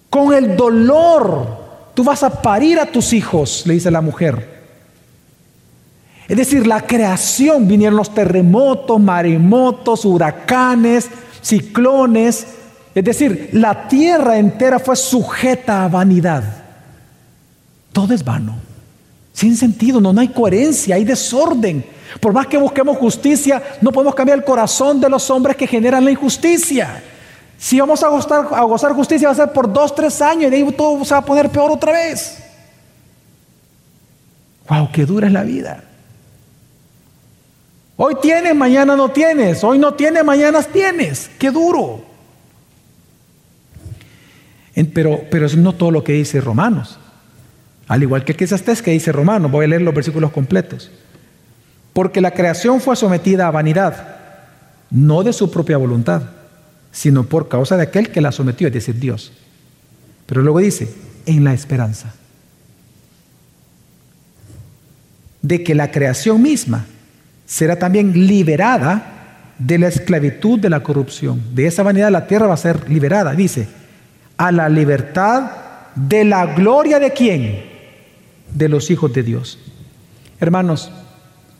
Con 0.08 0.32
el 0.32 0.56
dolor, 0.56 1.46
tú 1.94 2.02
vas 2.02 2.22
a 2.22 2.42
parir 2.42 2.80
a 2.80 2.86
tus 2.86 3.12
hijos, 3.12 3.64
le 3.66 3.74
dice 3.74 3.90
la 3.90 4.00
mujer. 4.00 4.58
Es 6.26 6.36
decir, 6.36 6.66
la 6.66 6.82
creación, 6.82 7.66
vinieron 7.66 7.96
los 7.96 8.14
terremotos, 8.14 9.00
maremotos, 9.00 10.04
huracanes, 10.04 11.08
ciclones. 11.42 12.46
Es 12.94 13.04
decir, 13.04 13.50
la 13.52 13.88
tierra 13.88 14.38
entera 14.38 14.78
fue 14.78 14.96
sujeta 14.96 15.84
a 15.84 15.88
vanidad. 15.88 16.44
Todo 17.92 18.14
es 18.14 18.24
vano, 18.24 18.56
sin 19.32 19.56
sentido, 19.56 20.00
no, 20.00 20.12
no 20.12 20.20
hay 20.20 20.28
coherencia, 20.28 20.96
hay 20.96 21.04
desorden. 21.04 21.84
Por 22.20 22.32
más 22.32 22.46
que 22.46 22.56
busquemos 22.56 22.96
justicia, 22.96 23.62
no 23.80 23.92
podemos 23.92 24.14
cambiar 24.14 24.38
el 24.38 24.44
corazón 24.44 25.00
de 25.00 25.08
los 25.08 25.28
hombres 25.30 25.56
que 25.56 25.66
generan 25.66 26.04
la 26.04 26.10
injusticia. 26.10 27.02
Si 27.58 27.80
vamos 27.80 28.02
a 28.02 28.08
gozar, 28.08 28.92
justicia 28.92 29.28
va 29.28 29.32
a 29.32 29.36
ser 29.36 29.52
por 29.52 29.72
dos, 29.72 29.94
tres 29.94 30.22
años 30.22 30.44
y 30.44 30.50
de 30.50 30.56
ahí 30.56 30.72
todo 30.72 31.04
se 31.04 31.12
va 31.12 31.18
a 31.18 31.24
poner 31.24 31.50
peor 31.50 31.72
otra 31.72 31.92
vez. 31.92 32.42
Wow, 34.68 34.90
qué 34.92 35.04
dura 35.04 35.26
es 35.26 35.32
la 35.32 35.42
vida. 35.42 35.84
Hoy 37.96 38.14
tienes, 38.22 38.54
mañana 38.54 38.94
no 38.94 39.10
tienes. 39.10 39.64
Hoy 39.64 39.78
no 39.78 39.94
tienes, 39.94 40.24
mañana 40.24 40.62
tienes. 40.62 41.30
Qué 41.38 41.50
duro. 41.50 42.04
Pero, 44.94 45.22
pero 45.28 45.46
eso 45.46 45.56
no 45.56 45.74
todo 45.74 45.90
lo 45.90 46.04
que 46.04 46.12
dice 46.12 46.40
Romanos. 46.40 46.98
Al 47.88 48.02
igual 48.02 48.24
que 48.24 48.36
quizás 48.36 48.62
que 48.82 48.92
dice 48.92 49.10
Romanos. 49.10 49.50
Voy 49.50 49.64
a 49.64 49.68
leer 49.68 49.82
los 49.82 49.94
versículos 49.94 50.30
completos. 50.30 50.92
Porque 51.92 52.20
la 52.20 52.32
creación 52.32 52.80
fue 52.80 52.96
sometida 52.96 53.46
a 53.46 53.50
vanidad, 53.50 54.16
no 54.90 55.22
de 55.22 55.32
su 55.32 55.50
propia 55.50 55.76
voluntad, 55.76 56.22
sino 56.92 57.24
por 57.24 57.48
causa 57.48 57.76
de 57.76 57.84
aquel 57.84 58.10
que 58.10 58.20
la 58.20 58.32
sometió, 58.32 58.68
es 58.68 58.74
decir, 58.74 58.98
Dios. 58.98 59.32
Pero 60.26 60.42
luego 60.42 60.58
dice, 60.60 60.92
en 61.26 61.44
la 61.44 61.54
esperanza 61.54 62.14
de 65.42 65.62
que 65.62 65.74
la 65.74 65.90
creación 65.90 66.42
misma 66.42 66.86
será 67.46 67.76
también 67.76 68.12
liberada 68.26 69.14
de 69.58 69.78
la 69.78 69.88
esclavitud 69.88 70.58
de 70.58 70.70
la 70.70 70.82
corrupción. 70.82 71.42
De 71.54 71.66
esa 71.66 71.82
vanidad 71.82 72.10
la 72.10 72.26
tierra 72.26 72.46
va 72.46 72.54
a 72.54 72.58
ser 72.58 72.88
liberada, 72.90 73.32
dice, 73.32 73.68
a 74.36 74.52
la 74.52 74.68
libertad 74.68 75.50
de 75.94 76.24
la 76.24 76.46
gloria 76.46 76.98
de 76.98 77.12
quién? 77.12 77.64
De 78.52 78.68
los 78.68 78.90
hijos 78.90 79.12
de 79.12 79.22
Dios. 79.22 79.58
Hermanos, 80.40 80.92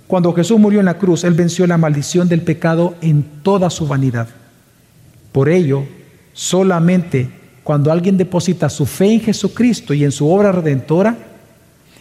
cuando 0.08 0.32
Jesús 0.32 0.58
murió 0.58 0.80
en 0.80 0.86
la 0.86 0.98
cruz, 0.98 1.22
Él 1.22 1.34
venció 1.34 1.66
la 1.66 1.76
maldición 1.76 2.28
del 2.28 2.40
pecado 2.40 2.96
en 3.02 3.22
toda 3.42 3.68
su 3.68 3.86
vanidad. 3.86 4.26
Por 5.32 5.50
ello, 5.50 5.84
solamente 6.32 7.28
cuando 7.62 7.92
alguien 7.92 8.16
deposita 8.16 8.70
su 8.70 8.86
fe 8.86 9.12
en 9.12 9.20
Jesucristo 9.20 9.92
y 9.92 10.02
en 10.04 10.10
su 10.10 10.26
obra 10.26 10.50
redentora, 10.50 11.18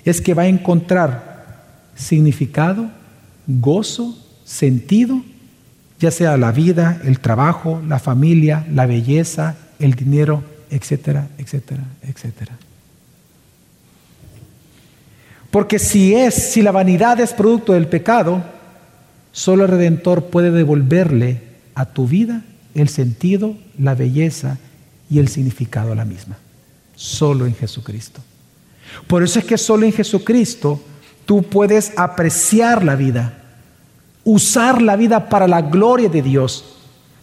es 0.05 0.21
que 0.21 0.33
va 0.33 0.43
a 0.43 0.47
encontrar 0.47 1.57
significado, 1.95 2.89
gozo, 3.45 4.17
sentido, 4.45 5.21
ya 5.99 6.09
sea 6.09 6.37
la 6.37 6.53
vida, 6.53 7.01
el 7.03 7.19
trabajo, 7.19 7.81
la 7.85 7.99
familia, 7.99 8.65
la 8.71 8.85
belleza, 8.85 9.55
el 9.79 9.95
dinero, 9.95 10.43
etcétera, 10.69 11.27
etcétera, 11.37 11.83
etcétera. 12.01 12.57
Porque 15.51 15.79
si 15.79 16.13
es, 16.13 16.33
si 16.33 16.61
la 16.61 16.71
vanidad 16.71 17.19
es 17.19 17.33
producto 17.33 17.73
del 17.73 17.87
pecado, 17.87 18.43
solo 19.31 19.63
el 19.63 19.71
Redentor 19.71 20.25
puede 20.25 20.51
devolverle 20.51 21.41
a 21.75 21.85
tu 21.85 22.07
vida 22.07 22.43
el 22.73 22.89
sentido, 22.89 23.55
la 23.77 23.95
belleza 23.95 24.57
y 25.09 25.19
el 25.19 25.27
significado 25.27 25.91
a 25.91 25.95
la 25.95 26.05
misma. 26.05 26.37
Solo 26.95 27.45
en 27.45 27.55
Jesucristo. 27.55 28.21
Por 29.07 29.23
eso 29.23 29.39
es 29.39 29.45
que 29.45 29.57
solo 29.57 29.85
en 29.85 29.93
Jesucristo 29.93 30.81
tú 31.25 31.43
puedes 31.43 31.93
apreciar 31.97 32.83
la 32.83 32.95
vida, 32.95 33.37
usar 34.23 34.81
la 34.81 34.95
vida 34.95 35.29
para 35.29 35.47
la 35.47 35.61
gloria 35.61 36.09
de 36.09 36.21
Dios 36.21 36.76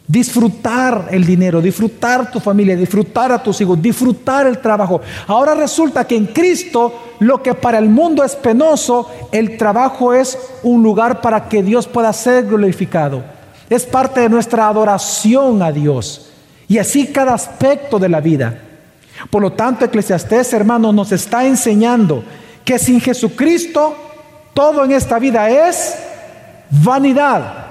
Disfrutar 0.07 1.09
el 1.11 1.25
dinero, 1.25 1.63
disfrutar 1.63 2.31
tu 2.31 2.39
familia, 2.39 2.77
disfrutar 2.77 3.33
a 3.33 3.43
tus 3.43 3.59
hijos, 3.61 3.81
disfrutar 3.81 4.47
el 4.47 4.59
trabajo. 4.59 5.01
Ahora 5.27 5.55
resulta 5.55 6.07
que 6.07 6.15
en 6.15 6.27
Cristo 6.27 7.15
lo 7.21 7.43
que 7.43 7.55
para 7.55 7.79
el 7.79 7.89
mundo 7.89 8.23
es 8.23 8.37
penoso, 8.37 9.11
el 9.33 9.57
trabajo 9.57 10.13
es 10.13 10.39
un 10.63 10.83
lugar 10.83 11.23
para 11.23 11.49
que 11.49 11.63
Dios 11.63 11.87
pueda 11.87 12.13
ser 12.13 12.45
glorificado. 12.45 13.25
Es 13.71 13.87
parte 13.87 14.21
de 14.21 14.29
nuestra 14.29 14.69
adoración 14.69 15.63
a 15.63 15.73
Dios. 15.73 16.31
Y 16.69 16.79
así 16.79 17.07
cada 17.07 17.35
aspecto 17.35 17.99
de 17.99 18.09
la 18.11 18.21
vida. 18.21 18.59
Por 19.31 19.41
lo 19.43 19.53
tanto, 19.53 19.85
Eclesiastés, 19.85 20.53
hermano, 20.53 20.93
nos 20.93 21.13
está 21.13 21.47
enseñando 21.47 22.25
que 22.65 22.79
sin 22.79 23.01
Jesucristo 23.01 23.95
todo 24.53 24.85
en 24.85 24.93
esta 24.93 25.19
vida 25.19 25.49
es 25.49 25.95
vanidad. 26.71 27.64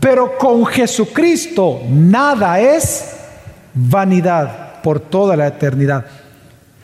Pero 0.00 0.38
con 0.38 0.64
Jesucristo 0.66 1.82
nada 1.88 2.60
es 2.60 3.16
vanidad 3.74 4.80
por 4.82 5.00
toda 5.00 5.36
la 5.36 5.48
eternidad. 5.48 6.04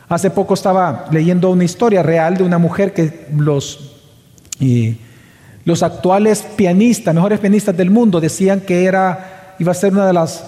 Hace 0.09 0.31
poco 0.31 0.55
estaba 0.55 1.07
leyendo 1.11 1.51
una 1.51 1.65
historia 1.65 2.03
real 2.03 2.37
de 2.37 2.45
una 2.45 2.59
mujer 2.59 2.93
que 2.93 3.27
los, 3.37 3.97
los 5.65 5.83
actuales 5.83 6.45
pianistas, 6.57 7.15
mejores 7.15 7.41
pianistas 7.41 7.77
del 7.77 7.91
mundo, 7.91 8.21
decían 8.21 8.61
que 8.61 8.85
era, 8.85 9.55
iba 9.59 9.73
a 9.73 9.75
ser 9.75 9.93
una 9.93 10.07
de 10.07 10.12
las 10.12 10.45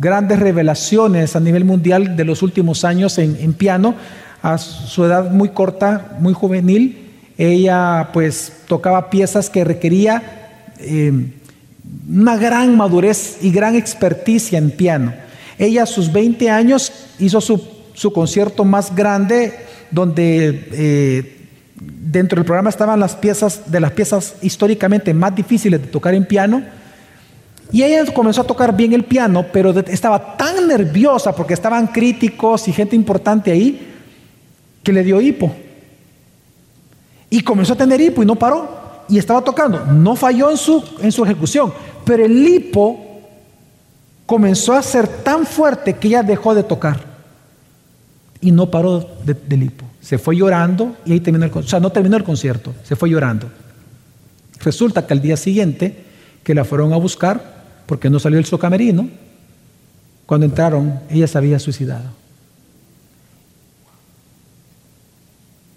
grandes 0.00 0.40
revelaciones 0.40 1.36
a 1.36 1.40
nivel 1.40 1.64
mundial 1.64 2.16
de 2.16 2.24
los 2.24 2.42
últimos 2.42 2.84
años 2.84 3.18
en, 3.18 3.52
piano. 3.54 3.94
A 4.42 4.58
su 4.58 5.04
edad 5.04 5.30
muy 5.30 5.50
corta, 5.50 6.16
muy 6.20 6.32
juvenil, 6.32 7.10
ella 7.36 8.10
pues 8.12 8.52
tocaba 8.68 9.10
piezas 9.10 9.50
que 9.50 9.64
requería 9.64 10.22
eh, 10.78 11.32
una 12.08 12.36
gran 12.36 12.76
madurez 12.76 13.38
y 13.42 13.50
gran 13.50 13.74
experticia 13.74 14.58
en 14.58 14.70
piano. 14.70 15.14
Ella 15.58 15.84
a 15.84 15.86
sus 15.86 16.12
20 16.12 16.50
años 16.50 16.92
hizo 17.18 17.40
su, 17.40 18.12
concierto 18.12 18.64
más 18.64 18.94
grande 18.94 19.54
donde 19.90 20.68
eh, 20.72 21.36
dentro 21.76 22.36
del 22.36 22.44
programa 22.44 22.70
estaban 22.70 23.00
las 23.00 23.16
piezas 23.16 23.70
de 23.70 23.80
las 23.80 23.92
piezas 23.92 24.36
históricamente 24.42 25.14
más 25.14 25.34
difíciles 25.34 25.80
de 25.80 25.88
tocar 25.88 26.14
en 26.14 26.24
piano. 26.24 26.62
Y 27.72 27.82
ella 27.82 28.04
comenzó 28.12 28.42
a 28.42 28.46
tocar 28.46 28.76
bien 28.76 28.92
el 28.92 29.04
piano, 29.04 29.46
pero 29.52 29.70
estaba 29.80 30.36
tan 30.36 30.68
nerviosa 30.68 31.34
porque 31.34 31.54
estaban 31.54 31.88
críticos 31.88 32.68
y 32.68 32.72
gente 32.72 32.94
importante 32.94 33.50
ahí 33.50 33.94
que 34.82 34.92
le 34.92 35.02
dio 35.02 35.20
hipo. 35.20 35.52
Y 37.28 37.40
comenzó 37.40 37.72
a 37.72 37.76
tener 37.76 38.00
hipo 38.00 38.22
y 38.22 38.26
no 38.26 38.36
paró. 38.36 38.75
Y 39.08 39.18
estaba 39.18 39.42
tocando. 39.42 39.84
No 39.84 40.16
falló 40.16 40.50
en 40.50 40.56
su, 40.56 40.82
en 41.00 41.12
su 41.12 41.24
ejecución, 41.24 41.72
pero 42.04 42.24
el 42.24 42.46
hipo 42.46 43.06
comenzó 44.26 44.72
a 44.72 44.82
ser 44.82 45.06
tan 45.06 45.46
fuerte 45.46 45.94
que 45.94 46.08
ella 46.08 46.22
dejó 46.22 46.54
de 46.54 46.64
tocar 46.64 47.16
y 48.40 48.50
no 48.50 48.70
paró 48.70 49.08
del 49.24 49.62
hipo. 49.62 49.84
Se 50.00 50.18
fue 50.18 50.36
llorando 50.36 50.96
y 51.04 51.12
ahí 51.12 51.20
terminó 51.20 51.44
el 51.44 51.50
concierto. 51.50 51.68
O 51.68 51.70
sea, 51.70 51.80
no 51.80 51.90
terminó 51.90 52.16
el 52.16 52.24
concierto, 52.24 52.74
se 52.84 52.96
fue 52.96 53.10
llorando. 53.10 53.48
Resulta 54.60 55.06
que 55.06 55.14
al 55.14 55.22
día 55.22 55.36
siguiente 55.36 56.04
que 56.42 56.54
la 56.54 56.64
fueron 56.64 56.92
a 56.92 56.96
buscar, 56.96 57.64
porque 57.86 58.08
no 58.08 58.18
salió 58.18 58.38
el 58.38 58.44
socamerino, 58.44 59.08
cuando 60.26 60.46
entraron, 60.46 61.00
ella 61.10 61.26
se 61.26 61.38
había 61.38 61.58
suicidado. 61.58 62.10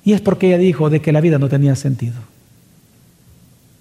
Y 0.03 0.13
es 0.13 0.21
porque 0.21 0.47
ella 0.47 0.57
dijo 0.57 0.89
de 0.89 1.01
que 1.01 1.11
la 1.11 1.21
vida 1.21 1.37
no 1.37 1.49
tenía 1.49 1.75
sentido, 1.75 2.15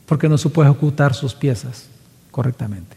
porque 0.09 0.29
no 0.29 0.39
supo 0.39 0.65
ejecutar 0.65 1.15
sus 1.15 1.35
piezas 1.35 1.87
correctamente. 2.31 2.97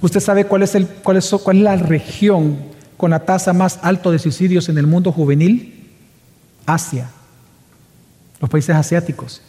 ¿Usted 0.00 0.20
sabe 0.20 0.46
cuál 0.46 0.62
es, 0.62 0.74
el, 0.74 0.86
cuál, 0.86 1.18
es, 1.18 1.30
cuál 1.30 1.58
es 1.58 1.62
la 1.62 1.76
región 1.76 2.58
con 2.96 3.10
la 3.10 3.20
tasa 3.24 3.52
más 3.52 3.78
alta 3.82 4.10
de 4.10 4.18
suicidios 4.18 4.68
en 4.68 4.78
el 4.78 4.86
mundo 4.86 5.12
juvenil? 5.12 5.90
Asia, 6.64 7.10
los 8.40 8.48
países 8.48 8.74
asiáticos. 8.74 9.42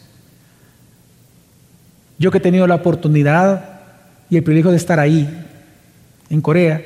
Yo 2.18 2.30
que 2.30 2.38
he 2.38 2.42
tenido 2.42 2.66
la 2.66 2.74
oportunidad 2.76 3.80
y 4.28 4.36
el 4.36 4.44
privilegio 4.44 4.70
de 4.70 4.76
estar 4.76 5.00
ahí, 5.00 5.46
en 6.28 6.40
Corea, 6.42 6.84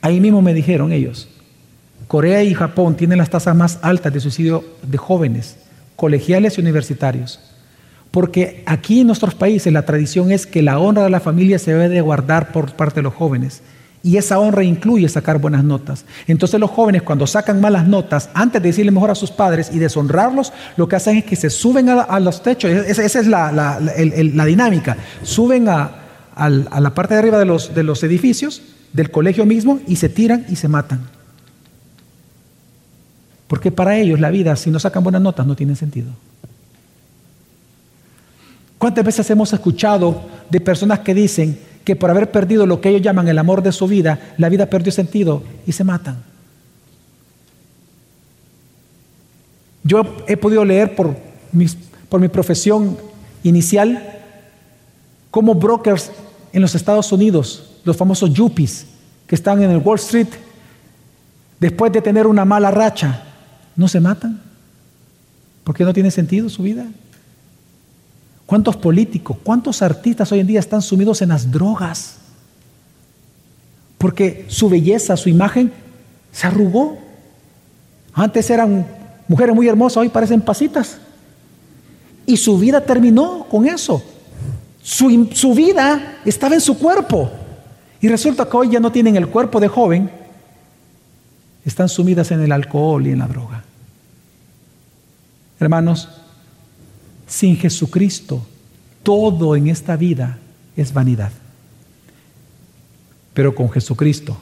ahí 0.00 0.20
mismo 0.20 0.40
me 0.42 0.54
dijeron 0.54 0.92
ellos, 0.92 1.28
Corea 2.06 2.44
y 2.44 2.54
Japón 2.54 2.96
tienen 2.96 3.18
las 3.18 3.30
tasas 3.30 3.56
más 3.56 3.80
altas 3.82 4.12
de 4.12 4.20
suicidio 4.20 4.64
de 4.82 4.96
jóvenes, 4.96 5.56
colegiales 5.96 6.56
y 6.56 6.60
universitarios. 6.60 7.40
Porque 8.14 8.62
aquí 8.64 9.00
en 9.00 9.08
nuestros 9.08 9.34
países 9.34 9.72
la 9.72 9.84
tradición 9.84 10.30
es 10.30 10.46
que 10.46 10.62
la 10.62 10.78
honra 10.78 11.02
de 11.02 11.10
la 11.10 11.18
familia 11.18 11.58
se 11.58 11.72
debe 11.72 11.88
de 11.88 12.00
guardar 12.00 12.52
por 12.52 12.72
parte 12.76 13.00
de 13.00 13.02
los 13.02 13.12
jóvenes. 13.12 13.60
Y 14.04 14.18
esa 14.18 14.38
honra 14.38 14.62
incluye 14.62 15.08
sacar 15.08 15.40
buenas 15.40 15.64
notas. 15.64 16.04
Entonces 16.28 16.60
los 16.60 16.70
jóvenes 16.70 17.02
cuando 17.02 17.26
sacan 17.26 17.60
malas 17.60 17.88
notas, 17.88 18.30
antes 18.32 18.62
de 18.62 18.68
decirle 18.68 18.92
mejor 18.92 19.10
a 19.10 19.16
sus 19.16 19.32
padres 19.32 19.68
y 19.72 19.80
deshonrarlos, 19.80 20.52
lo 20.76 20.86
que 20.86 20.94
hacen 20.94 21.16
es 21.16 21.24
que 21.24 21.34
se 21.34 21.50
suben 21.50 21.88
a, 21.88 22.20
los 22.20 22.40
techos. 22.40 22.70
Esa, 22.70 23.02
es 23.02 23.26
la, 23.26 23.80
dinámica. 24.46 24.96
Suben 25.24 25.68
a, 25.68 25.90
la 26.38 26.94
parte 26.94 27.14
de 27.14 27.18
arriba 27.18 27.40
de 27.40 27.46
los, 27.46 27.74
de 27.74 27.82
los 27.82 28.00
edificios, 28.04 28.62
del 28.92 29.10
colegio 29.10 29.44
mismo, 29.44 29.80
y 29.88 29.96
se 29.96 30.08
tiran 30.08 30.46
y 30.48 30.54
se 30.54 30.68
matan. 30.68 31.00
Porque 33.48 33.72
para 33.72 33.96
ellos 33.96 34.20
la 34.20 34.30
vida, 34.30 34.54
si 34.54 34.70
no 34.70 34.78
sacan 34.78 35.02
buenas 35.02 35.20
notas, 35.20 35.48
no 35.48 35.56
tiene 35.56 35.74
sentido. 35.74 36.12
¿Cuántas 38.84 39.06
veces 39.06 39.30
hemos 39.30 39.50
escuchado 39.50 40.20
de 40.50 40.60
personas 40.60 40.98
que 40.98 41.14
dicen 41.14 41.58
que 41.84 41.96
por 41.96 42.10
haber 42.10 42.30
perdido 42.30 42.66
lo 42.66 42.82
que 42.82 42.90
ellos 42.90 43.00
llaman 43.00 43.26
el 43.28 43.38
amor 43.38 43.62
de 43.62 43.72
su 43.72 43.88
vida, 43.88 44.34
la 44.36 44.50
vida 44.50 44.66
perdió 44.66 44.92
sentido 44.92 45.42
y 45.66 45.72
se 45.72 45.84
matan? 45.84 46.22
Yo 49.84 50.02
he 50.26 50.36
podido 50.36 50.66
leer 50.66 50.94
por, 50.94 51.16
por 52.10 52.20
mi 52.20 52.28
profesión 52.28 52.98
inicial 53.42 54.20
como 55.30 55.54
brokers 55.54 56.10
en 56.52 56.60
los 56.60 56.74
Estados 56.74 57.10
Unidos, 57.10 57.70
los 57.86 57.96
famosos 57.96 58.34
yuppies 58.34 58.84
que 59.26 59.34
están 59.34 59.62
en 59.62 59.70
el 59.70 59.78
Wall 59.78 59.98
Street, 59.98 60.28
después 61.58 61.90
de 61.90 62.02
tener 62.02 62.26
una 62.26 62.44
mala 62.44 62.70
racha, 62.70 63.22
no 63.76 63.88
se 63.88 64.00
matan 64.00 64.42
porque 65.64 65.84
no 65.84 65.94
tiene 65.94 66.10
sentido 66.10 66.50
su 66.50 66.62
vida. 66.62 66.84
¿Cuántos 68.54 68.76
políticos, 68.76 69.36
cuántos 69.42 69.82
artistas 69.82 70.30
hoy 70.30 70.38
en 70.38 70.46
día 70.46 70.60
están 70.60 70.80
sumidos 70.80 71.20
en 71.22 71.30
las 71.30 71.50
drogas? 71.50 72.18
Porque 73.98 74.46
su 74.46 74.68
belleza, 74.68 75.16
su 75.16 75.28
imagen 75.28 75.72
se 76.30 76.46
arrugó. 76.46 76.96
Antes 78.12 78.48
eran 78.50 78.86
mujeres 79.26 79.56
muy 79.56 79.66
hermosas, 79.66 79.96
hoy 79.96 80.08
parecen 80.08 80.40
pasitas. 80.40 80.98
Y 82.26 82.36
su 82.36 82.56
vida 82.56 82.80
terminó 82.80 83.44
con 83.50 83.66
eso. 83.66 84.00
Su, 84.80 85.30
su, 85.32 85.52
vida 85.52 86.18
estaba 86.24 86.54
en 86.54 86.60
su 86.60 86.78
cuerpo. 86.78 87.32
Y 88.00 88.06
resulta 88.06 88.48
que 88.48 88.56
hoy 88.56 88.70
ya 88.70 88.78
no 88.78 88.92
tienen 88.92 89.16
el 89.16 89.26
cuerpo 89.26 89.58
de 89.58 89.66
joven. 89.66 90.08
Están 91.64 91.88
sumidas 91.88 92.30
en 92.30 92.40
el 92.40 92.52
alcohol 92.52 93.04
y 93.04 93.10
en 93.10 93.18
la 93.18 93.26
droga. 93.26 93.64
Hermanos, 95.58 96.08
sin 97.26 97.56
Jesucristo, 97.56 98.44
todo 99.02 99.56
en 99.56 99.68
esta 99.68 99.96
vida 99.96 100.38
es 100.76 100.92
vanidad. 100.92 101.32
Pero 103.32 103.54
con 103.54 103.70
Jesucristo, 103.70 104.36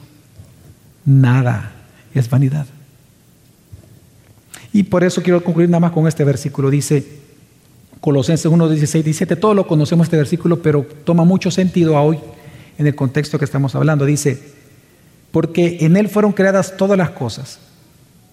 nada 1.05 1.71
es 2.13 2.29
vanidad. 2.29 2.67
Y 4.71 4.83
por 4.83 5.03
eso 5.03 5.21
quiero 5.21 5.43
concluir 5.43 5.69
nada 5.69 5.81
más 5.81 5.91
con 5.91 6.07
este 6.07 6.23
versículo. 6.23 6.69
Dice 6.69 7.19
Colosenses 8.01 8.51
1, 8.51 8.69
16, 8.69 9.05
17. 9.05 9.35
Todos 9.35 9.55
lo 9.55 9.67
conocemos 9.67 10.05
este 10.05 10.17
versículo, 10.17 10.61
pero 10.61 10.85
toma 11.03 11.23
mucho 11.23 11.51
sentido 11.51 11.95
hoy 11.99 12.19
en 12.77 12.87
el 12.87 12.95
contexto 12.95 13.37
que 13.37 13.45
estamos 13.45 13.75
hablando. 13.75 14.05
Dice, 14.05 14.41
porque 15.31 15.77
en 15.81 15.95
Él 15.95 16.09
fueron 16.09 16.33
creadas 16.33 16.75
todas 16.77 16.97
las 16.97 17.11
cosas 17.11 17.59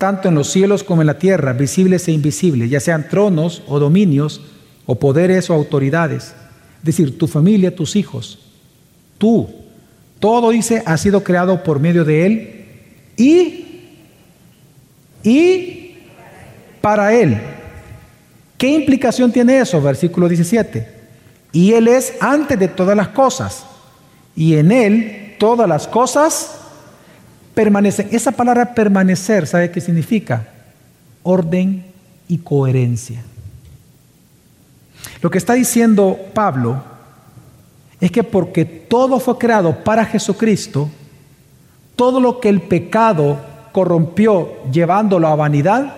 tanto 0.01 0.29
en 0.29 0.35
los 0.35 0.49
cielos 0.51 0.83
como 0.83 1.03
en 1.03 1.07
la 1.09 1.19
tierra, 1.19 1.53
visibles 1.53 2.09
e 2.09 2.13
invisibles, 2.13 2.71
ya 2.71 2.81
sean 2.81 3.07
tronos 3.07 3.63
o 3.69 3.79
dominios, 3.79 4.41
o 4.87 4.95
poderes 4.95 5.51
o 5.51 5.53
autoridades. 5.53 6.33
Es 6.79 6.85
decir, 6.85 7.19
tu 7.19 7.27
familia, 7.27 7.77
tus 7.77 7.97
hijos, 7.97 8.39
tú, 9.19 9.51
todo 10.19 10.53
dice 10.53 10.83
ha 10.87 10.97
sido 10.97 11.23
creado 11.23 11.63
por 11.63 11.81
medio 11.81 12.07
de 12.07 12.25
Él 12.25 12.65
y, 13.19 13.67
y 15.23 15.97
para 16.81 17.13
Él. 17.13 17.39
¿Qué 18.57 18.69
implicación 18.69 19.31
tiene 19.31 19.59
eso? 19.59 19.83
Versículo 19.83 20.31
17. 20.31 20.89
Y 21.53 21.75
Él 21.75 21.89
es 21.89 22.15
antes 22.21 22.59
de 22.59 22.69
todas 22.69 22.97
las 22.97 23.09
cosas, 23.09 23.67
y 24.35 24.55
en 24.55 24.73
Él 24.73 25.37
todas 25.39 25.69
las 25.69 25.87
cosas 25.87 26.60
permanecen. 27.55 28.09
Esa 28.13 28.33
palabra 28.33 28.75
permanecer, 28.75 29.47
¿sabe 29.47 29.71
qué 29.71 29.81
significa? 29.81 30.49
Orden 31.23 31.85
y 32.29 32.39
coherencia. 32.39 33.23
Lo 35.21 35.31
que 35.31 35.39
está 35.39 35.55
diciendo 35.55 36.19
Pablo 36.35 36.83
es 38.01 38.11
que 38.11 38.23
porque 38.23 38.65
todo 38.65 39.21
fue 39.21 39.39
creado 39.39 39.85
para 39.85 40.05
Jesucristo, 40.05 40.89
todo 41.97 42.21
lo 42.21 42.41
que 42.41 42.49
el 42.49 42.63
pecado 42.63 43.39
corrompió 43.73 44.65
llevándolo 44.73 45.29
a 45.29 45.35
vanidad, 45.35 45.97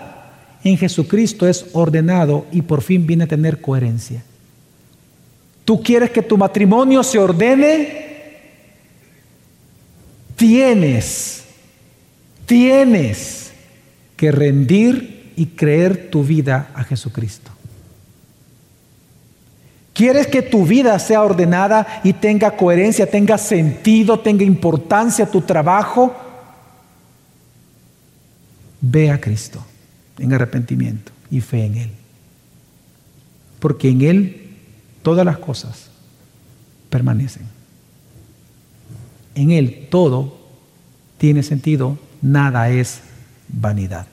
en 0.63 0.77
Jesucristo 0.77 1.47
es 1.47 1.65
ordenado 1.73 2.45
y 2.51 2.61
por 2.61 2.81
fin 2.81 3.05
viene 3.05 3.25
a 3.25 3.27
tener 3.27 3.61
coherencia. 3.61 4.23
¿Tú 5.65 5.81
quieres 5.81 6.11
que 6.11 6.21
tu 6.21 6.37
matrimonio 6.37 7.03
se 7.03 7.19
ordene? 7.19 8.03
Tienes 10.35 11.42
Tienes 12.53 13.51
que 14.15 14.31
rendir 14.31 15.33
y 15.35 15.47
creer 15.47 16.11
tu 16.11 16.23
vida 16.23 16.69
a 16.75 16.83
Jesucristo. 16.83 17.49
¿Quieres 19.91 20.27
que 20.27 20.43
tu 20.43 20.63
vida 20.63 20.99
sea 20.99 21.23
ordenada 21.23 22.01
y 22.03 22.13
tenga 22.13 22.55
coherencia, 22.55 23.09
tenga 23.09 23.39
sentido, 23.39 24.19
tenga 24.19 24.43
importancia 24.43 25.25
tu 25.25 25.41
trabajo? 25.41 26.15
Ve 28.81 29.09
a 29.09 29.19
Cristo 29.19 29.65
en 30.19 30.31
arrepentimiento 30.31 31.11
y 31.31 31.41
fe 31.41 31.65
en 31.65 31.75
Él. 31.75 31.91
Porque 33.59 33.89
en 33.89 34.01
Él 34.03 34.57
todas 35.01 35.25
las 35.25 35.39
cosas 35.39 35.89
permanecen. 36.91 37.47
En 39.33 39.49
Él 39.49 39.87
todo 39.89 40.37
tiene 41.17 41.41
sentido, 41.41 41.97
nada 42.23 42.69
es 42.69 43.01
vanidad. 43.47 44.07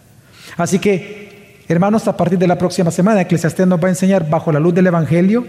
Así 0.59 0.79
que, 0.79 1.65
hermanos, 1.69 2.07
a 2.09 2.17
partir 2.17 2.39
de 2.39 2.47
la 2.47 2.59
próxima 2.59 2.91
semana, 2.91 3.23
Eclesiastés 3.23 3.67
nos 3.67 3.83
va 3.83 3.87
a 3.87 3.91
enseñar 3.91 4.29
bajo 4.29 4.53
la 4.53 4.61
luz 4.61 4.75
del 4.75 4.89
Evangelio 4.89 5.47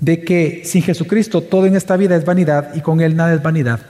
de 0.00 0.24
que 0.24 0.62
sin 0.64 0.82
Jesucristo 0.82 1.42
todo 1.42 1.66
en 1.66 1.76
esta 1.76 1.96
vida 1.96 2.16
es 2.16 2.24
vanidad 2.24 2.74
y 2.74 2.80
con 2.80 3.02
Él 3.02 3.16
nada 3.16 3.34
es 3.34 3.42
vanidad. 3.42 3.80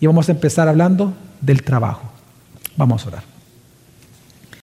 Y 0.00 0.06
vamos 0.06 0.28
a 0.28 0.32
empezar 0.32 0.66
hablando 0.66 1.14
del 1.40 1.62
trabajo. 1.62 2.10
Vamos 2.76 3.04
a 3.04 3.08
orar. 3.08 3.37